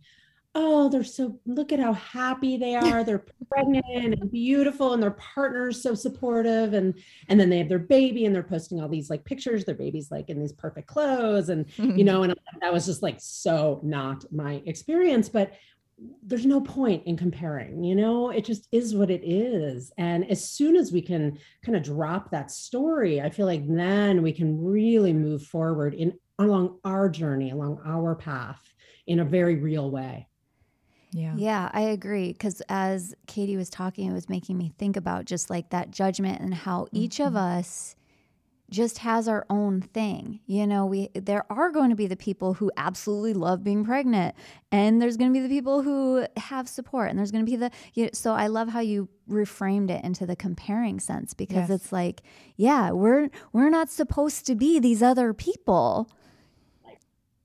oh, 0.55 0.89
they're 0.89 1.03
so 1.03 1.39
look 1.45 1.71
at 1.71 1.79
how 1.79 1.93
happy 1.93 2.57
they 2.57 2.75
are. 2.75 3.03
They're 3.03 3.25
pregnant 3.49 3.85
and 3.95 4.31
beautiful, 4.31 4.93
and 4.93 5.01
their 5.01 5.11
partner's 5.11 5.81
so 5.81 5.93
supportive. 5.93 6.73
And 6.73 6.95
and 7.29 7.39
then 7.39 7.49
they 7.49 7.59
have 7.59 7.69
their 7.69 7.79
baby, 7.79 8.25
and 8.25 8.33
they're 8.33 8.43
posting 8.43 8.81
all 8.81 8.89
these 8.89 9.09
like 9.09 9.23
pictures. 9.23 9.65
Their 9.65 9.75
baby's 9.75 10.11
like 10.11 10.29
in 10.29 10.39
these 10.39 10.53
perfect 10.53 10.87
clothes, 10.87 11.49
and 11.49 11.65
you 11.77 12.03
know, 12.03 12.23
and 12.23 12.33
that 12.61 12.73
was 12.73 12.85
just 12.85 13.03
like 13.03 13.17
so 13.19 13.79
not 13.83 14.25
my 14.31 14.61
experience. 14.65 15.29
But 15.29 15.53
there's 16.21 16.45
no 16.45 16.61
point 16.61 17.03
in 17.07 17.17
comparing 17.17 17.83
you 17.83 17.95
know 17.95 18.29
it 18.29 18.45
just 18.45 18.67
is 18.71 18.93
what 18.93 19.09
it 19.09 19.21
is 19.23 19.91
and 19.97 20.29
as 20.29 20.47
soon 20.47 20.75
as 20.75 20.91
we 20.91 21.01
can 21.01 21.35
kind 21.65 21.75
of 21.75 21.81
drop 21.81 22.29
that 22.29 22.51
story 22.51 23.19
i 23.19 23.29
feel 23.31 23.47
like 23.47 23.67
then 23.67 24.21
we 24.21 24.31
can 24.31 24.63
really 24.63 25.11
move 25.11 25.41
forward 25.41 25.95
in 25.95 26.13
along 26.37 26.77
our 26.83 27.09
journey 27.09 27.49
along 27.49 27.81
our 27.83 28.13
path 28.13 28.61
in 29.07 29.21
a 29.21 29.25
very 29.25 29.55
real 29.55 29.89
way 29.89 30.27
yeah. 31.11 31.33
Yeah, 31.37 31.69
I 31.73 31.81
agree. 31.81 32.33
Because 32.33 32.61
as 32.69 33.15
Katie 33.27 33.57
was 33.57 33.69
talking, 33.69 34.09
it 34.09 34.13
was 34.13 34.29
making 34.29 34.57
me 34.57 34.73
think 34.77 34.97
about 34.97 35.25
just 35.25 35.49
like 35.49 35.69
that 35.69 35.91
judgment 35.91 36.41
and 36.41 36.53
how 36.53 36.85
mm-hmm. 36.85 36.97
each 36.97 37.19
of 37.19 37.27
mm-hmm. 37.27 37.59
us 37.59 37.95
just 38.69 38.97
has 38.97 39.29
our 39.29 39.45
own 39.49 39.81
thing. 39.81 40.41
You 40.45 40.67
know, 40.67 40.85
we 40.85 41.09
there 41.15 41.45
are 41.49 41.71
going 41.71 41.89
to 41.89 41.95
be 41.95 42.07
the 42.07 42.17
people 42.17 42.53
who 42.53 42.69
absolutely 42.75 43.33
love 43.33 43.63
being 43.63 43.85
pregnant, 43.85 44.35
and 44.71 45.01
there's 45.01 45.15
going 45.15 45.33
to 45.33 45.39
be 45.39 45.41
the 45.41 45.53
people 45.53 45.81
who 45.81 46.25
have 46.35 46.67
support, 46.67 47.09
and 47.09 47.17
there's 47.17 47.31
going 47.31 47.45
to 47.45 47.49
be 47.49 47.55
the. 47.55 47.71
You 47.93 48.05
know, 48.05 48.09
so 48.13 48.33
I 48.33 48.47
love 48.47 48.67
how 48.67 48.81
you 48.81 49.07
reframed 49.29 49.89
it 49.89 50.03
into 50.03 50.25
the 50.25 50.35
comparing 50.35 50.99
sense 50.99 51.33
because 51.33 51.69
yes. 51.69 51.81
it's 51.81 51.91
like, 51.91 52.21
yeah, 52.57 52.91
we're 52.91 53.29
we're 53.53 53.69
not 53.69 53.89
supposed 53.89 54.45
to 54.47 54.55
be 54.55 54.79
these 54.79 55.01
other 55.01 55.33
people 55.33 56.09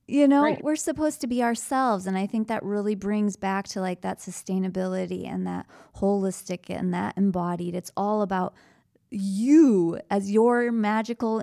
you 0.06 0.26
know 0.26 0.42
right. 0.42 0.64
we're 0.64 0.76
supposed 0.76 1.20
to 1.20 1.26
be 1.26 1.42
ourselves 1.42 2.06
and 2.06 2.16
i 2.18 2.26
think 2.26 2.48
that 2.48 2.62
really 2.62 2.94
brings 2.94 3.36
back 3.36 3.66
to 3.68 3.80
like 3.80 4.00
that 4.00 4.18
sustainability 4.18 5.26
and 5.26 5.46
that 5.46 5.66
holistic 5.96 6.68
and 6.68 6.92
that 6.92 7.16
embodied 7.16 7.74
it's 7.74 7.92
all 7.96 8.22
about 8.22 8.54
you 9.10 9.98
as 10.10 10.30
your 10.30 10.72
magical 10.72 11.42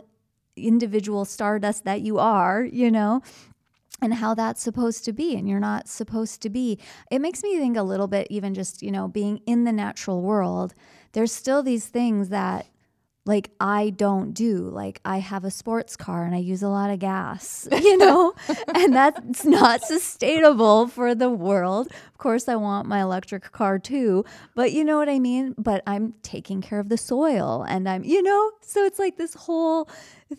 individual 0.55 1.23
stardust 1.23 1.85
that 1.85 2.01
you 2.01 2.19
are 2.19 2.63
you 2.63 2.91
know 2.91 3.21
and 4.01 4.15
how 4.15 4.33
that's 4.33 4.61
supposed 4.61 5.03
to 5.05 5.13
be 5.13 5.35
and 5.35 5.47
you're 5.47 5.59
not 5.59 5.87
supposed 5.87 6.41
to 6.41 6.49
be 6.49 6.77
it 7.11 7.19
makes 7.19 7.43
me 7.43 7.57
think 7.57 7.77
a 7.77 7.83
little 7.83 8.07
bit 8.07 8.27
even 8.29 8.53
just 8.53 8.81
you 8.81 8.91
know 8.91 9.07
being 9.07 9.41
in 9.45 9.63
the 9.63 9.71
natural 9.71 10.21
world 10.21 10.73
there's 11.13 11.31
still 11.31 11.63
these 11.63 11.87
things 11.87 12.29
that 12.29 12.67
like 13.25 13.51
I 13.59 13.91
don't 13.91 14.33
do. 14.33 14.69
Like 14.69 15.01
I 15.05 15.19
have 15.19 15.43
a 15.43 15.51
sports 15.51 15.95
car 15.95 16.23
and 16.23 16.33
I 16.33 16.39
use 16.39 16.63
a 16.63 16.69
lot 16.69 16.89
of 16.89 16.99
gas, 16.99 17.67
you 17.71 17.97
know, 17.97 18.33
and 18.73 18.93
that's 18.93 19.45
not 19.45 19.81
sustainable 19.81 20.87
for 20.87 21.13
the 21.13 21.29
world. 21.29 21.87
Of 21.87 22.17
course, 22.17 22.47
I 22.47 22.55
want 22.55 22.87
my 22.87 23.01
electric 23.01 23.51
car 23.51 23.77
too, 23.77 24.25
but 24.55 24.71
you 24.71 24.83
know 24.83 24.97
what 24.97 25.09
I 25.09 25.19
mean? 25.19 25.53
But 25.57 25.83
I'm 25.85 26.15
taking 26.23 26.61
care 26.61 26.79
of 26.79 26.89
the 26.89 26.97
soil 26.97 27.65
and 27.67 27.87
I'm, 27.87 28.03
you 28.03 28.23
know, 28.23 28.51
so 28.61 28.83
it's 28.83 28.99
like 28.99 29.17
this 29.17 29.33
whole 29.33 29.89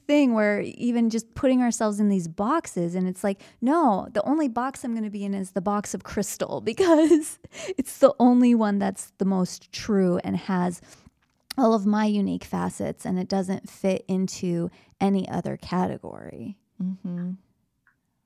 thing 0.06 0.34
where 0.34 0.60
even 0.60 1.10
just 1.10 1.34
putting 1.34 1.62
ourselves 1.62 1.98
in 1.98 2.08
these 2.08 2.28
boxes 2.28 2.94
and 2.94 3.08
it's 3.08 3.24
like 3.24 3.40
no 3.60 4.06
the 4.12 4.22
only 4.22 4.46
box 4.46 4.84
i'm 4.84 4.92
going 4.92 5.02
to 5.02 5.10
be 5.10 5.24
in 5.24 5.34
is 5.34 5.50
the 5.50 5.60
box 5.60 5.94
of 5.94 6.04
crystal 6.04 6.60
because 6.64 7.40
it's 7.76 7.98
the 7.98 8.14
only 8.20 8.54
one 8.54 8.78
that's 8.78 9.12
the 9.18 9.24
most 9.24 9.72
true 9.72 10.20
and 10.22 10.36
has 10.36 10.80
all 11.60 11.74
of 11.74 11.86
my 11.86 12.06
unique 12.06 12.44
facets 12.44 13.04
and 13.04 13.18
it 13.18 13.28
doesn't 13.28 13.68
fit 13.68 14.04
into 14.08 14.70
any 15.00 15.28
other 15.28 15.56
category. 15.56 16.56
Mm-hmm. 16.82 17.32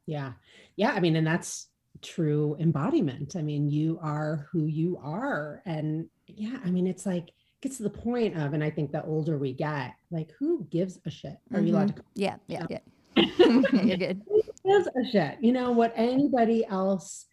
Yeah. 0.06 0.32
Yeah. 0.76 0.92
I 0.92 1.00
mean, 1.00 1.16
and 1.16 1.26
that's 1.26 1.68
true 2.02 2.56
embodiment. 2.60 3.34
I 3.36 3.42
mean, 3.42 3.68
you 3.68 3.98
are 4.00 4.46
who 4.52 4.66
you 4.66 4.98
are. 5.02 5.62
And 5.66 6.08
yeah, 6.26 6.58
I 6.64 6.70
mean, 6.70 6.86
it's 6.86 7.06
like, 7.06 7.30
gets 7.60 7.78
to 7.78 7.82
the 7.82 7.90
point 7.90 8.36
of, 8.36 8.52
and 8.52 8.62
I 8.62 8.70
think 8.70 8.92
the 8.92 9.02
older 9.04 9.38
we 9.38 9.52
get, 9.52 9.92
like, 10.10 10.30
who 10.38 10.66
gives 10.70 11.00
a 11.06 11.10
shit? 11.10 11.38
Are 11.52 11.58
mm-hmm. 11.58 11.66
you 11.66 11.74
allowed 11.74 11.88
to? 11.88 11.94
Mm-hmm. 11.94 12.20
Yeah. 12.20 12.36
Yeah. 12.46 12.66
Yeah. 12.68 12.78
yeah 13.16 13.62
you're 13.82 13.96
good. 13.96 14.22
Who 14.28 14.42
gives 14.64 14.86
a 14.88 15.10
shit? 15.10 15.38
You 15.40 15.52
know, 15.52 15.72
what 15.72 15.92
anybody 15.96 16.64
else 16.66 17.26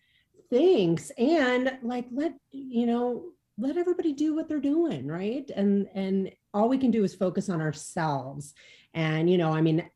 thinks. 0.49 1.11
And 1.17 1.77
like, 1.83 2.05
let, 2.11 2.33
you 2.51 2.85
know, 2.85 3.25
let 3.61 3.77
everybody 3.77 4.11
do 4.11 4.35
what 4.35 4.49
they're 4.49 4.59
doing 4.59 5.07
right 5.07 5.49
and 5.55 5.87
and 5.93 6.31
all 6.53 6.67
we 6.67 6.77
can 6.77 6.91
do 6.91 7.03
is 7.03 7.13
focus 7.13 7.49
on 7.49 7.61
ourselves 7.61 8.53
and 8.93 9.29
you 9.29 9.37
know 9.37 9.51
i 9.51 9.61
mean 9.61 9.87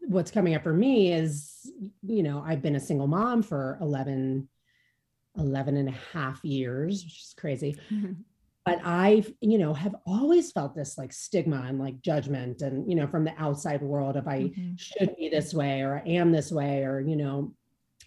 what's 0.00 0.30
coming 0.30 0.54
up 0.54 0.62
for 0.62 0.72
me 0.72 1.12
is 1.12 1.72
you 2.02 2.22
know 2.22 2.42
i've 2.46 2.60
been 2.60 2.76
a 2.76 2.80
single 2.80 3.06
mom 3.06 3.42
for 3.42 3.78
11 3.80 4.48
11 5.38 5.76
and 5.76 5.88
a 5.88 5.94
half 6.12 6.44
years 6.44 7.04
which 7.04 7.20
is 7.20 7.34
crazy 7.38 7.76
mm-hmm. 7.90 8.12
but 8.64 8.84
i've 8.84 9.32
you 9.40 9.58
know 9.58 9.72
have 9.72 9.94
always 10.06 10.52
felt 10.52 10.74
this 10.74 10.98
like 10.98 11.12
stigma 11.12 11.64
and 11.68 11.78
like 11.78 12.00
judgment 12.02 12.62
and 12.62 12.88
you 12.88 12.96
know 12.96 13.06
from 13.06 13.24
the 13.24 13.34
outside 13.38 13.80
world 13.80 14.16
if 14.16 14.26
i 14.26 14.42
mm-hmm. 14.42 14.72
should 14.76 15.16
be 15.16 15.28
this 15.28 15.54
way 15.54 15.80
or 15.80 16.02
i 16.04 16.08
am 16.08 16.32
this 16.32 16.50
way 16.50 16.82
or 16.82 17.00
you 17.00 17.16
know 17.16 17.52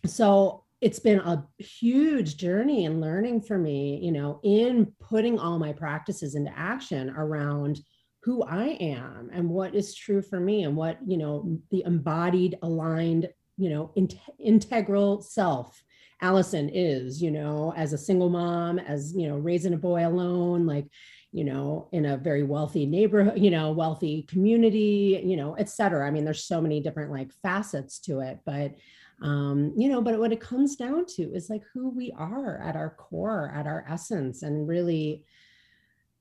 so 0.05 0.63
it's 0.81 0.99
been 0.99 1.19
a 1.19 1.45
huge 1.57 2.37
journey 2.37 2.85
and 2.85 3.01
learning 3.01 3.41
for 3.41 3.57
me, 3.57 3.99
you 4.01 4.11
know, 4.11 4.39
in 4.43 4.93
putting 4.99 5.39
all 5.39 5.57
my 5.57 5.73
practices 5.73 6.35
into 6.35 6.51
action 6.57 7.09
around 7.11 7.79
who 8.23 8.43
I 8.43 8.77
am 8.79 9.29
and 9.33 9.49
what 9.49 9.73
is 9.73 9.95
true 9.95 10.21
for 10.21 10.39
me 10.39 10.63
and 10.63 10.75
what, 10.75 10.99
you 11.05 11.17
know, 11.17 11.59
the 11.71 11.83
embodied, 11.85 12.59
aligned, 12.61 13.29
you 13.57 13.69
know, 13.69 13.91
in- 13.95 14.09
integral 14.39 15.21
self 15.21 15.81
Allison 16.21 16.69
is, 16.69 17.21
you 17.21 17.31
know, 17.31 17.73
as 17.75 17.93
a 17.93 17.97
single 17.97 18.29
mom, 18.29 18.79
as, 18.79 19.13
you 19.15 19.27
know, 19.27 19.37
raising 19.37 19.73
a 19.73 19.77
boy 19.77 20.07
alone, 20.07 20.65
like, 20.65 20.87
you 21.31 21.43
know, 21.43 21.89
in 21.91 22.05
a 22.05 22.17
very 22.17 22.41
wealthy 22.41 22.85
neighborhood, 22.85 23.37
you 23.37 23.51
know, 23.51 23.71
wealthy 23.71 24.23
community, 24.23 25.21
you 25.23 25.37
know, 25.37 25.53
et 25.55 25.69
cetera. 25.69 26.07
I 26.07 26.11
mean, 26.11 26.25
there's 26.25 26.45
so 26.45 26.59
many 26.59 26.79
different 26.79 27.11
like 27.11 27.31
facets 27.43 27.99
to 28.01 28.21
it, 28.21 28.39
but 28.45 28.73
um, 29.21 29.73
you 29.75 29.89
know 29.89 30.01
but 30.01 30.19
what 30.19 30.31
it 30.31 30.39
comes 30.39 30.75
down 30.75 31.05
to 31.05 31.23
is 31.33 31.49
like 31.49 31.63
who 31.73 31.89
we 31.89 32.13
are 32.17 32.59
at 32.59 32.75
our 32.75 32.91
core 32.91 33.51
at 33.55 33.65
our 33.65 33.85
essence 33.89 34.43
and 34.43 34.67
really 34.67 35.23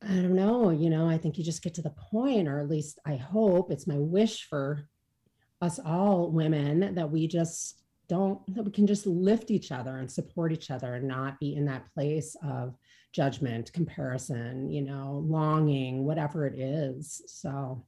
i 0.03 0.09
don't 0.09 0.35
know 0.35 0.71
you 0.71 0.89
know 0.89 1.09
i 1.09 1.19
think 1.19 1.37
you 1.37 1.45
just 1.45 1.63
get 1.63 1.75
to 1.75 1.83
the 1.83 1.91
point 1.91 2.49
or 2.49 2.61
at 2.61 2.69
least 2.69 2.99
i 3.07 3.17
hope 3.17 3.71
it's 3.71 3.87
my 3.87 3.99
wish 3.99 4.47
for 4.49 4.89
us 5.61 5.79
all 5.85 6.31
women 6.31 6.95
that 6.95 7.11
we 7.11 7.27
just 7.27 7.83
don't 8.09 8.41
that 8.55 8.63
we 8.63 8.71
can 8.71 8.87
just 8.87 9.07
lift 9.07 9.51
each 9.51 9.73
other 9.73 9.99
and 9.99 10.11
support 10.11 10.53
each 10.53 10.71
other 10.71 10.95
and 10.95 11.09
not 11.09 11.41
be 11.41 11.55
in 11.55 11.65
that 11.65 11.93
place 11.93 12.37
of 12.45 12.75
judgment 13.13 13.73
comparison 13.73 14.71
you 14.71 14.83
know 14.83 15.25
longing 15.27 16.05
whatever 16.05 16.47
it 16.47 16.59
is 16.59 17.23
so 17.27 17.83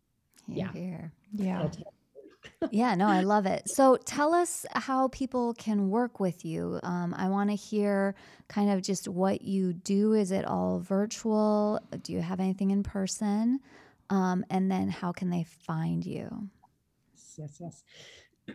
yeah 0.49 0.73
Here. 0.73 1.13
Yeah. 1.35 1.69
Yeah, 2.71 2.95
no, 2.95 3.07
I 3.07 3.21
love 3.21 3.47
it. 3.47 3.69
So 3.69 3.97
tell 4.05 4.35
us 4.35 4.67
how 4.73 5.09
people 5.09 5.55
can 5.55 5.91
work 5.91 6.21
with 6.21 6.45
you. 6.45 6.81
Um, 6.83 7.15
I 7.17 7.29
want 7.29 7.51
to 7.51 7.57
hear 7.57 8.15
kind 8.49 8.71
of 8.71 8.83
just 8.83 9.09
what 9.09 9.43
you 9.43 9.73
do. 9.73 10.15
Is 10.15 10.31
it 10.33 10.45
all 10.45 10.81
virtual? 10.81 11.81
Do 12.03 12.13
you 12.13 12.21
have 12.21 12.41
anything 12.41 12.71
in 12.71 12.83
person? 12.83 13.61
Um, 14.11 14.45
and 14.51 14.71
then 14.71 14.89
how 14.89 15.13
can 15.13 15.31
they 15.31 15.45
find 15.45 16.05
you? 16.05 16.49
yes 17.39 17.61
yes 17.61 17.83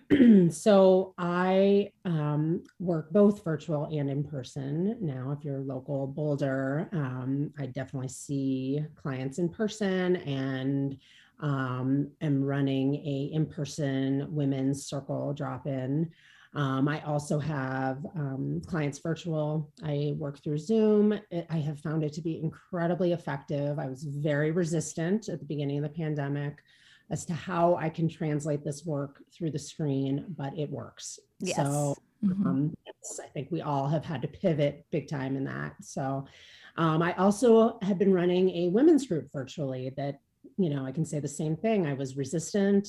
so 0.49 1.13
I 1.19 1.91
um, 2.03 2.63
work 2.79 3.11
both 3.11 3.43
virtual 3.43 3.85
and 3.85 4.09
in 4.09 4.23
person 4.23 4.97
now. 4.99 5.35
If 5.37 5.45
you're 5.45 5.59
local 5.59 6.07
Boulder, 6.07 6.89
um, 6.93 7.53
I 7.59 7.67
definitely 7.67 8.09
see 8.09 8.83
clients 8.95 9.37
in 9.37 9.49
person 9.49 10.15
and 10.15 10.97
um, 11.43 12.09
am 12.21 12.43
running 12.43 12.95
a 12.95 13.29
in-person 13.33 14.27
women's 14.29 14.85
circle 14.85 15.33
drop-in. 15.33 16.09
Um, 16.55 16.87
I 16.87 17.01
also 17.01 17.37
have 17.39 17.97
um, 18.15 18.61
clients 18.65 18.99
virtual. 18.99 19.71
I 19.83 20.13
work 20.17 20.41
through 20.41 20.59
Zoom. 20.59 21.13
It, 21.31 21.45
I 21.49 21.57
have 21.57 21.79
found 21.79 22.03
it 22.03 22.13
to 22.13 22.21
be 22.21 22.39
incredibly 22.41 23.11
effective. 23.11 23.77
I 23.77 23.87
was 23.87 24.03
very 24.03 24.51
resistant 24.51 25.27
at 25.29 25.39
the 25.39 25.45
beginning 25.45 25.77
of 25.79 25.83
the 25.83 25.97
pandemic 26.03 26.63
as 27.09 27.25
to 27.25 27.33
how 27.33 27.75
I 27.75 27.89
can 27.89 28.07
translate 28.07 28.63
this 28.63 28.85
work 28.85 29.21
through 29.35 29.51
the 29.51 29.59
screen, 29.59 30.25
but 30.37 30.57
it 30.57 30.69
works. 30.69 31.19
Yes. 31.39 31.57
So 31.57 31.95
Mhm. 32.23 32.45
um, 32.45 32.77
yes, 32.85 33.19
I 33.21 33.27
think 33.27 33.51
we 33.51 33.61
all 33.61 33.87
have 33.89 34.05
had 34.05 34.21
to 34.21 34.29
pivot 34.29 34.85
big 34.91 35.09
time 35.09 35.35
in 35.35 35.43
that. 35.43 35.75
So 35.81 36.25
um, 36.77 37.01
I 37.01 37.13
also 37.17 37.77
have 37.81 37.97
been 37.99 38.13
running 38.13 38.49
a 38.51 38.69
women's 38.69 39.05
group 39.07 39.29
virtually 39.33 39.89
that, 39.97 40.19
you 40.57 40.69
know, 40.69 40.85
I 40.85 40.91
can 40.91 41.05
say 41.05 41.19
the 41.19 41.27
same 41.27 41.55
thing. 41.55 41.85
I 41.85 41.93
was 41.93 42.17
resistant, 42.17 42.87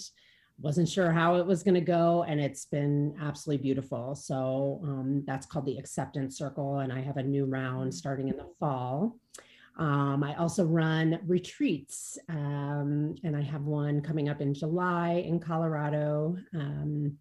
wasn't 0.60 0.88
sure 0.88 1.10
how 1.10 1.36
it 1.36 1.46
was 1.46 1.62
going 1.62 1.74
to 1.74 1.80
go, 1.80 2.24
and 2.24 2.40
it's 2.40 2.66
been 2.66 3.14
absolutely 3.20 3.62
beautiful. 3.62 4.14
So 4.14 4.80
um, 4.84 5.24
that's 5.26 5.46
called 5.46 5.66
the 5.66 5.78
Acceptance 5.78 6.38
Circle, 6.38 6.78
and 6.78 6.92
I 6.92 7.00
have 7.00 7.16
a 7.16 7.22
new 7.22 7.44
round 7.44 7.92
starting 7.92 8.28
in 8.28 8.36
the 8.36 8.48
fall. 8.60 9.16
Um, 9.76 10.22
I 10.22 10.36
also 10.36 10.64
run 10.64 11.18
retreats, 11.26 12.16
um, 12.28 13.16
and 13.24 13.36
I 13.36 13.42
have 13.42 13.62
one 13.62 14.00
coming 14.00 14.28
up 14.28 14.40
in 14.40 14.54
July 14.54 15.24
in 15.26 15.40
Colorado. 15.40 16.36
Um, 16.54 17.18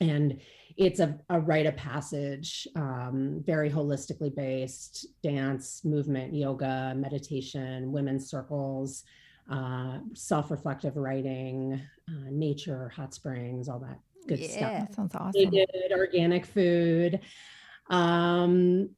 and 0.00 0.40
it's 0.76 1.00
a, 1.00 1.18
a 1.28 1.40
rite 1.40 1.66
of 1.66 1.76
passage, 1.76 2.68
um, 2.76 3.42
very 3.44 3.68
holistically 3.68 4.32
based 4.34 5.06
dance, 5.24 5.84
movement, 5.84 6.32
yoga, 6.32 6.94
meditation, 6.96 7.90
women's 7.90 8.30
circles, 8.30 9.02
uh, 9.48 9.98
self 10.14 10.50
reflective 10.50 10.96
writing, 10.96 11.80
uh, 12.08 12.30
nature, 12.30 12.88
hot 12.88 13.14
springs, 13.14 13.68
all 13.68 13.78
that 13.80 13.98
good 14.26 14.44
stuff. 14.44 14.60
Yeah. 14.60 14.80
That 14.80 14.94
sounds 14.94 15.34
They 15.34 15.46
did 15.46 15.68
organic 15.92 16.46
food. 16.46 17.20
Um, 17.90 18.90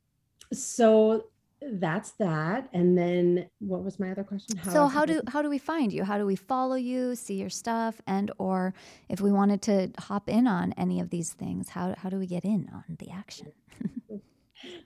so 0.52 1.26
that's 1.62 2.12
that. 2.12 2.68
And 2.72 2.96
then 2.96 3.48
what 3.58 3.84
was 3.84 4.00
my 4.00 4.10
other 4.10 4.24
question? 4.24 4.60
so 4.70 4.86
how 4.86 5.04
do 5.04 5.20
how 5.28 5.42
do 5.42 5.50
we 5.50 5.58
find 5.58 5.92
you? 5.92 6.04
How 6.04 6.18
do 6.18 6.26
we 6.26 6.36
follow 6.36 6.74
you, 6.74 7.14
see 7.14 7.34
your 7.34 7.50
stuff, 7.50 8.00
and 8.06 8.30
or 8.38 8.74
if 9.08 9.20
we 9.20 9.30
wanted 9.30 9.62
to 9.62 9.90
hop 9.98 10.28
in 10.28 10.46
on 10.46 10.72
any 10.76 11.00
of 11.00 11.10
these 11.10 11.32
things, 11.32 11.68
how 11.68 11.94
how 11.96 12.08
do 12.08 12.18
we 12.18 12.26
get 12.26 12.44
in 12.44 12.68
on 12.72 12.96
the 12.98 13.10
action? 13.10 13.52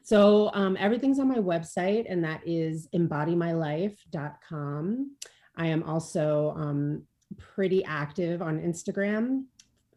So 0.02 0.50
um, 0.54 0.76
everything's 0.78 1.18
on 1.18 1.28
my 1.28 1.38
website, 1.38 2.06
and 2.08 2.22
that 2.24 2.40
is 2.46 2.88
embodymylife.com. 2.94 5.10
I 5.56 5.66
am 5.66 5.82
also 5.84 6.54
um, 6.56 7.02
pretty 7.38 7.84
active 7.84 8.42
on 8.42 8.60
Instagram. 8.60 9.44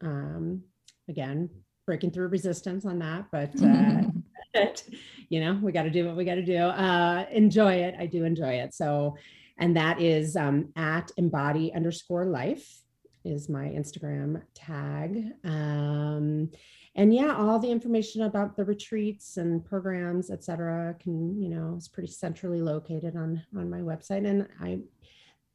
Um, 0.00 0.62
again, 1.08 1.50
breaking 1.86 2.10
through 2.10 2.28
resistance 2.28 2.84
on 2.84 2.98
that, 3.00 3.26
but 3.32 3.50
uh, 3.62 4.02
but, 4.54 4.82
you 5.28 5.40
know, 5.40 5.58
we 5.62 5.72
got 5.72 5.82
to 5.82 5.90
do 5.90 6.06
what 6.06 6.16
we 6.16 6.24
got 6.24 6.36
to 6.36 6.44
do. 6.44 6.58
Uh, 6.58 7.26
enjoy 7.30 7.74
it. 7.74 7.94
I 7.98 8.06
do 8.06 8.24
enjoy 8.24 8.54
it. 8.54 8.74
So, 8.74 9.16
and 9.58 9.76
that 9.76 10.00
is 10.00 10.36
um, 10.36 10.68
at 10.76 11.10
embody 11.16 11.72
underscore 11.74 12.26
life 12.26 12.82
is 13.24 13.48
my 13.48 13.64
Instagram 13.64 14.42
tag. 14.54 15.32
Um, 15.44 16.50
and 16.94 17.14
yeah, 17.14 17.36
all 17.36 17.58
the 17.58 17.70
information 17.70 18.22
about 18.22 18.56
the 18.56 18.64
retreats 18.64 19.36
and 19.36 19.64
programs, 19.64 20.30
et 20.30 20.42
cetera, 20.42 20.96
can, 20.98 21.40
you 21.40 21.48
know, 21.48 21.76
is 21.76 21.88
pretty 21.88 22.10
centrally 22.10 22.62
located 22.62 23.16
on, 23.16 23.42
on 23.56 23.70
my 23.70 23.80
website. 23.80 24.26
And 24.26 24.48
I 24.60 24.80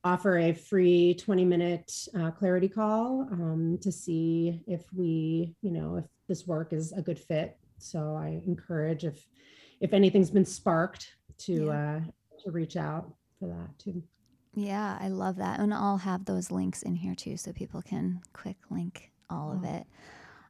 offer 0.04 0.38
a 0.38 0.54
free 0.54 1.14
20 1.16 1.46
minute 1.46 2.08
uh, 2.20 2.32
clarity 2.32 2.68
call 2.68 3.22
um, 3.32 3.78
to 3.82 3.92
see 3.92 4.62
if 4.68 4.82
we, 4.94 5.56
you 5.62 5.72
know, 5.72 5.96
if 5.98 6.06
this 6.28 6.46
work 6.46 6.74
is 6.74 6.92
a 6.92 7.02
good 7.02 7.18
fit. 7.20 7.58
So 7.78 8.16
I 8.16 8.42
encourage 8.46 9.06
if, 9.06 9.26
if 9.80 9.94
anything's 9.94 10.30
been 10.32 10.46
sparked 10.46 11.08
to, 11.40 11.72
uh, 11.72 12.00
to 12.44 12.52
reach 12.52 12.76
out 12.76 13.14
for 13.40 13.48
that 13.48 13.78
too. 13.80 14.04
Yeah, 14.56 14.98
I 15.00 15.08
love 15.08 15.38
that. 15.38 15.60
And 15.60 15.74
I'll 15.74 15.98
have 15.98 16.26
those 16.26 16.52
links 16.52 16.84
in 16.84 16.96
here 16.96 17.16
too 17.16 17.38
so 17.38 17.52
people 17.54 17.82
can 17.82 18.22
quick 18.34 18.58
link 18.70 19.12
all 19.30 19.52
of 19.52 19.64
Oh. 19.66 19.76
it. 19.78 19.88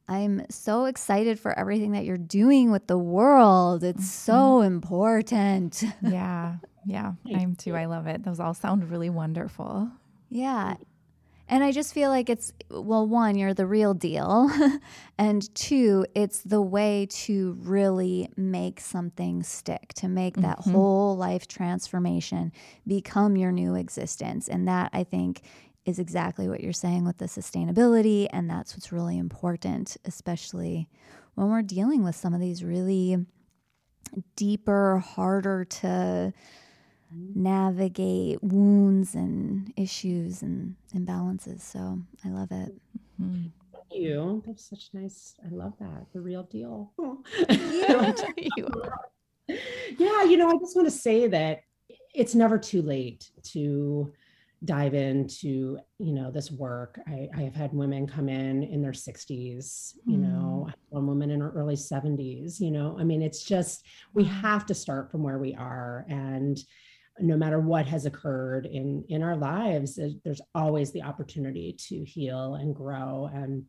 I'm 0.08 0.44
so 0.50 0.84
excited 0.84 1.38
for 1.40 1.58
everything 1.58 1.92
that 1.92 2.04
you're 2.04 2.18
doing 2.18 2.70
with 2.70 2.86
the 2.86 2.98
world. 2.98 3.82
It's 3.82 4.10
so 4.10 4.60
important. 4.60 5.82
yeah. 6.02 6.56
Yeah. 6.86 7.12
I 7.26 7.38
am 7.40 7.56
too. 7.56 7.74
I 7.74 7.86
love 7.86 8.06
it. 8.06 8.22
Those 8.22 8.40
all 8.40 8.52
sound 8.54 8.90
really 8.90 9.08
wonderful. 9.08 9.90
Yeah. 10.28 10.74
And 11.48 11.62
I 11.62 11.72
just 11.72 11.92
feel 11.94 12.10
like 12.10 12.28
it's, 12.30 12.52
well, 12.70 13.06
one, 13.06 13.36
you're 13.36 13.54
the 13.54 13.66
real 13.66 13.92
deal. 13.94 14.50
and 15.18 15.54
two, 15.54 16.06
it's 16.14 16.40
the 16.42 16.60
way 16.62 17.06
to 17.10 17.56
really 17.60 18.30
make 18.36 18.80
something 18.80 19.42
stick, 19.42 19.92
to 19.96 20.08
make 20.08 20.36
that 20.36 20.60
Mhm. 20.60 20.72
whole 20.72 21.16
life 21.16 21.46
transformation 21.46 22.50
become 22.86 23.36
your 23.36 23.52
new 23.52 23.74
existence. 23.74 24.48
And 24.48 24.66
that 24.68 24.90
I 24.94 25.04
think 25.04 25.42
is 25.84 25.98
exactly 25.98 26.48
what 26.48 26.60
you're 26.60 26.72
saying 26.72 27.04
with 27.04 27.18
the 27.18 27.26
sustainability. 27.26 28.26
And 28.30 28.48
that's 28.48 28.74
what's 28.74 28.92
really 28.92 29.18
important, 29.18 29.96
especially 30.04 30.88
when 31.34 31.50
we're 31.50 31.62
dealing 31.62 32.02
with 32.04 32.16
some 32.16 32.32
of 32.34 32.40
these 32.40 32.64
really 32.64 33.26
deeper, 34.36 34.98
harder 34.98 35.64
to 35.64 36.32
navigate 37.34 38.42
wounds 38.42 39.14
and 39.14 39.72
issues 39.76 40.42
and 40.42 40.76
imbalances. 40.94 41.60
So 41.60 42.00
I 42.24 42.28
love 42.28 42.50
it. 42.50 42.74
Mhm. 43.20 43.50
Thank 43.72 44.02
you. 44.02 44.42
That's 44.46 44.64
such 44.64 44.90
nice. 44.92 45.34
I 45.44 45.48
love 45.54 45.74
that. 45.78 46.06
The 46.12 46.20
real 46.20 46.44
deal. 46.44 46.92
You 49.46 49.56
yeah, 49.98 50.24
you 50.24 50.38
know, 50.38 50.48
I 50.48 50.56
just 50.58 50.74
want 50.74 50.86
to 50.86 50.90
say 50.90 51.28
that 51.28 51.60
it's 52.14 52.34
never 52.34 52.58
too 52.58 52.80
late 52.80 53.30
to 53.42 54.10
dive 54.64 54.94
into, 54.94 55.78
you 55.98 56.12
know, 56.12 56.30
this 56.30 56.50
work. 56.50 57.00
I, 57.06 57.28
I 57.36 57.40
have 57.42 57.54
had 57.54 57.72
women 57.72 58.06
come 58.06 58.28
in 58.28 58.62
in 58.62 58.80
their 58.82 58.92
60s, 58.92 59.94
you 60.06 60.16
know, 60.16 60.66
mm. 60.68 60.72
one 60.88 61.06
woman 61.06 61.30
in 61.30 61.40
her 61.40 61.50
early 61.50 61.76
70s, 61.76 62.60
you 62.60 62.70
know, 62.70 62.96
I 62.98 63.04
mean, 63.04 63.22
it's 63.22 63.44
just, 63.44 63.86
we 64.14 64.24
mm. 64.24 64.40
have 64.40 64.66
to 64.66 64.74
start 64.74 65.10
from 65.10 65.22
where 65.22 65.38
we 65.38 65.54
are. 65.54 66.06
And 66.08 66.58
no 67.20 67.36
matter 67.36 67.60
what 67.60 67.86
has 67.86 68.06
occurred 68.06 68.66
in 68.66 69.04
in 69.08 69.22
our 69.22 69.36
lives, 69.36 69.94
there's, 69.94 70.14
there's 70.24 70.40
always 70.54 70.92
the 70.92 71.02
opportunity 71.02 71.76
to 71.88 72.04
heal 72.04 72.54
and 72.54 72.74
grow 72.74 73.30
and 73.32 73.64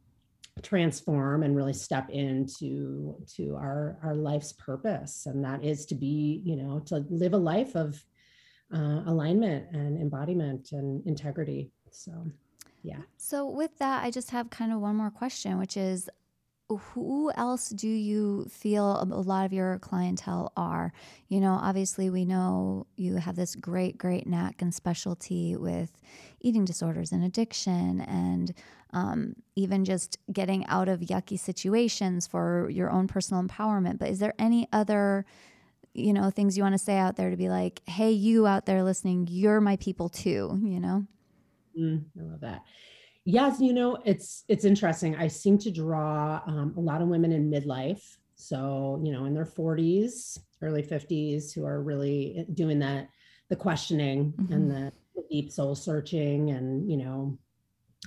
transform 0.63 1.43
and 1.43 1.55
really 1.55 1.73
step 1.73 2.09
into 2.09 3.15
to 3.35 3.55
our 3.55 3.99
our 4.01 4.15
life's 4.15 4.53
purpose 4.53 5.25
and 5.25 5.43
that 5.43 5.61
is 5.65 5.85
to 5.85 5.95
be 5.95 6.41
you 6.45 6.55
know 6.55 6.79
to 6.79 7.05
live 7.09 7.33
a 7.33 7.37
life 7.37 7.75
of 7.75 8.01
uh, 8.73 9.03
alignment 9.05 9.65
and 9.71 9.99
embodiment 10.01 10.71
and 10.71 11.05
integrity 11.05 11.69
so 11.91 12.11
yeah 12.83 13.01
So, 13.17 13.47
with 13.49 13.77
that, 13.79 14.03
I 14.03 14.11
just 14.11 14.31
have 14.31 14.49
kind 14.49 14.71
of 14.71 14.79
one 14.79 14.95
more 14.95 15.09
question, 15.09 15.57
which 15.57 15.75
is 15.77 16.09
who 16.67 17.31
else 17.35 17.69
do 17.69 17.87
you 17.87 18.45
feel 18.49 18.99
a 19.01 19.05
lot 19.05 19.45
of 19.45 19.53
your 19.53 19.77
clientele 19.79 20.51
are? 20.57 20.91
You 21.27 21.39
know, 21.39 21.59
obviously, 21.61 22.09
we 22.09 22.25
know 22.25 22.87
you 22.95 23.15
have 23.17 23.35
this 23.35 23.55
great, 23.55 23.97
great 23.97 24.25
knack 24.27 24.61
and 24.61 24.73
specialty 24.73 25.55
with 25.55 25.91
eating 26.41 26.65
disorders 26.65 27.11
and 27.11 27.23
addiction, 27.23 28.01
and 28.01 28.53
um, 28.93 29.35
even 29.55 29.85
just 29.85 30.17
getting 30.31 30.65
out 30.67 30.87
of 30.89 31.01
yucky 31.01 31.37
situations 31.39 32.25
for 32.25 32.69
your 32.71 32.89
own 32.89 33.07
personal 33.07 33.43
empowerment. 33.43 33.99
But 33.99 34.09
is 34.09 34.19
there 34.19 34.33
any 34.39 34.67
other, 34.73 35.25
you 35.95 36.13
know, 36.13 36.29
things 36.29 36.57
you 36.57 36.63
want 36.63 36.73
to 36.73 36.79
say 36.79 36.97
out 36.97 37.15
there 37.15 37.29
to 37.29 37.37
be 37.37 37.49
like, 37.49 37.81
hey, 37.87 38.11
you 38.11 38.45
out 38.45 38.65
there 38.65 38.83
listening, 38.83 39.27
you're 39.31 39.61
my 39.61 39.77
people 39.77 40.09
too, 40.09 40.59
you 40.61 40.79
know? 40.79 41.05
Mm, 41.79 42.03
I 42.19 42.23
love 42.23 42.41
that. 42.41 42.63
Yes, 43.23 43.59
you 43.59 43.73
know, 43.73 43.97
it's 44.05 44.43
it's 44.47 44.65
interesting. 44.65 45.15
I 45.15 45.27
seem 45.27 45.57
to 45.59 45.71
draw 45.71 46.41
um, 46.45 46.75
a 46.77 46.79
lot 46.79 47.01
of 47.01 47.07
women 47.07 47.31
in 47.31 47.49
midlife, 47.49 48.17
so 48.35 49.01
you 49.03 49.11
know, 49.11 49.25
in 49.25 49.33
their 49.33 49.45
40s, 49.45 50.37
early 50.61 50.83
50s, 50.83 51.51
who 51.51 51.65
are 51.65 51.81
really 51.81 52.35
eh, 52.37 52.43
doing 52.53 52.77
that, 52.79 53.09
the 53.49 53.55
questioning 53.55 54.31
mm-hmm. 54.33 54.53
and 54.53 54.69
the, 54.69 54.93
the 55.15 55.23
deep 55.31 55.51
soul 55.51 55.73
searching, 55.73 56.51
and 56.51 56.89
you 56.89 56.97
know, 56.97 57.35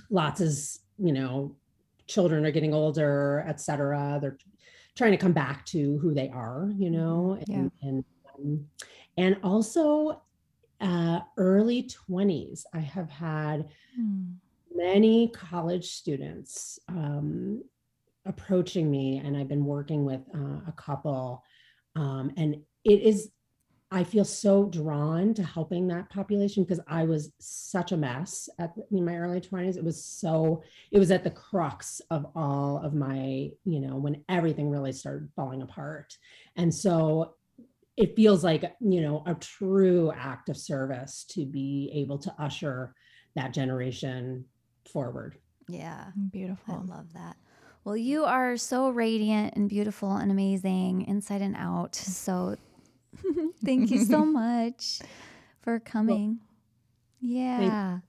lots 0.09 0.39
of 0.39 0.53
you 0.97 1.11
know, 1.11 1.53
children 2.07 2.45
are 2.45 2.51
getting 2.51 2.73
older, 2.73 3.43
etc. 3.45 4.19
They're 4.21 4.37
trying 4.99 5.11
to 5.11 5.17
come 5.17 5.33
back 5.33 5.65
to 5.67 5.97
who 5.97 6.13
they 6.13 6.29
are, 6.29 6.71
you 6.77 6.91
know, 6.91 7.39
mm-hmm. 7.39 7.53
and 7.53 7.71
yeah. 7.81 7.89
and, 7.89 8.05
um, 8.37 8.65
and 9.17 9.37
also 9.43 10.21
uh, 10.79 11.19
early 11.37 11.89
20s. 12.07 12.65
I 12.73 12.79
have 12.79 13.09
had. 13.09 13.69
Hmm 13.95 14.33
many 14.79 15.27
college 15.29 15.91
students 15.91 16.79
um, 16.87 17.63
approaching 18.25 18.89
me, 18.89 19.21
and 19.23 19.35
I've 19.35 19.47
been 19.47 19.65
working 19.65 20.05
with 20.05 20.21
uh, 20.33 20.61
a 20.67 20.73
couple, 20.75 21.43
um, 21.95 22.31
and 22.37 22.55
it 22.83 23.01
is. 23.01 23.29
I 23.91 24.03
feel 24.03 24.25
so 24.25 24.65
drawn 24.65 25.33
to 25.33 25.43
helping 25.43 25.87
that 25.87 26.09
population 26.09 26.63
because 26.63 26.79
I 26.87 27.05
was 27.05 27.31
such 27.39 27.91
a 27.91 27.97
mess 27.97 28.47
at 28.59 28.73
in 28.91 29.03
my 29.03 29.15
early 29.15 29.41
20s. 29.41 29.77
It 29.77 29.83
was 29.83 30.03
so 30.03 30.61
it 30.91 30.99
was 30.99 31.09
at 31.09 31.23
the 31.23 31.31
crux 31.31 31.99
of 32.11 32.27
all 32.35 32.81
of 32.83 32.93
my, 32.93 33.49
you 33.65 33.79
know, 33.79 33.95
when 33.95 34.23
everything 34.29 34.69
really 34.69 34.91
started 34.91 35.29
falling 35.35 35.63
apart. 35.63 36.15
And 36.55 36.73
so 36.73 37.33
it 37.97 38.15
feels 38.15 38.43
like, 38.43 38.63
you 38.79 39.01
know, 39.01 39.23
a 39.25 39.33
true 39.35 40.11
act 40.15 40.49
of 40.49 40.57
service 40.57 41.25
to 41.29 41.45
be 41.45 41.91
able 41.93 42.19
to 42.19 42.33
usher 42.37 42.93
that 43.35 43.53
generation 43.53 44.45
forward. 44.87 45.37
Yeah. 45.67 46.05
Beautiful. 46.31 46.85
I 46.87 46.95
love 46.95 47.13
that. 47.13 47.37
Well, 47.83 47.97
you 47.97 48.23
are 48.25 48.55
so 48.55 48.89
radiant 48.89 49.55
and 49.55 49.67
beautiful 49.67 50.15
and 50.15 50.31
amazing 50.31 51.05
inside 51.07 51.41
and 51.41 51.55
out. 51.55 51.95
So 51.95 52.55
thank 53.65 53.91
you 53.91 54.03
so 54.03 54.25
much 54.25 54.99
for 55.61 55.79
coming. 55.79 56.39
Well, 57.21 57.61
yeah. 57.61 57.99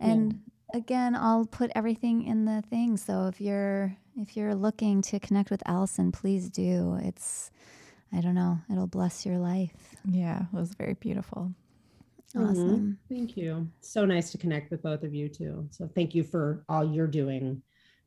And 0.00 0.40
again, 0.74 1.14
I'll 1.14 1.46
put 1.46 1.70
everything 1.74 2.24
in 2.24 2.44
the 2.44 2.62
thing. 2.68 2.96
So 2.96 3.26
if 3.26 3.40
you're 3.40 3.96
if 4.16 4.36
you're 4.36 4.54
looking 4.54 5.02
to 5.02 5.20
connect 5.20 5.50
with 5.50 5.62
Allison, 5.66 6.12
please 6.12 6.50
do. 6.50 6.98
It's 7.02 7.50
I 8.12 8.20
don't 8.20 8.34
know, 8.34 8.58
it'll 8.70 8.86
bless 8.86 9.26
your 9.26 9.38
life. 9.38 9.96
Yeah, 10.04 10.44
it 10.52 10.56
was 10.56 10.74
very 10.74 10.94
beautiful. 10.94 11.52
Awesome. 12.36 12.98
Mm-hmm. 13.08 13.14
Thank 13.14 13.36
you. 13.36 13.68
So 13.80 14.04
nice 14.04 14.30
to 14.32 14.38
connect 14.38 14.70
with 14.70 14.82
both 14.82 15.02
of 15.02 15.14
you 15.14 15.28
too. 15.28 15.66
So 15.70 15.88
thank 15.94 16.14
you 16.14 16.22
for 16.22 16.64
all 16.68 16.84
you're 16.84 17.06
doing 17.06 17.62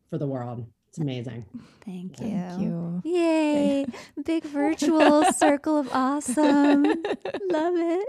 for 0.09 0.17
the 0.17 0.27
world. 0.27 0.65
It's 0.91 0.99
amazing. 0.99 1.45
Thank 1.85 2.19
you. 2.19 2.27
Thank 2.27 2.61
you. 2.61 3.01
Yay. 3.05 3.85
Big 4.25 4.43
virtual 4.43 5.23
circle 5.31 5.77
of 5.77 5.87
awesome. 5.93 6.83
Love 7.49 7.75
it. 7.77 8.07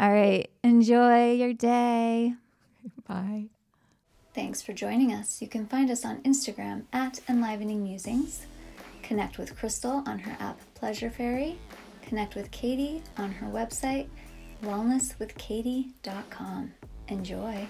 All 0.00 0.12
right. 0.12 0.50
Enjoy 0.64 1.30
your 1.30 1.52
day. 1.52 2.34
Bye. 3.06 3.50
Thanks 4.34 4.62
for 4.62 4.72
joining 4.72 5.12
us. 5.12 5.40
You 5.40 5.46
can 5.46 5.64
find 5.64 5.92
us 5.92 6.04
on 6.04 6.20
Instagram 6.22 6.86
at 6.92 7.20
Enlivening 7.28 7.84
Musings. 7.84 8.46
Connect 9.04 9.38
with 9.38 9.56
Crystal 9.56 10.02
on 10.04 10.18
her 10.18 10.36
app 10.40 10.58
Pleasure 10.74 11.08
Fairy. 11.08 11.56
Connect 12.02 12.34
with 12.34 12.50
Katie 12.50 13.04
on 13.16 13.30
her 13.30 13.46
website 13.46 14.08
wellnesswithkatie.com. 14.64 16.72
Enjoy. 17.06 17.68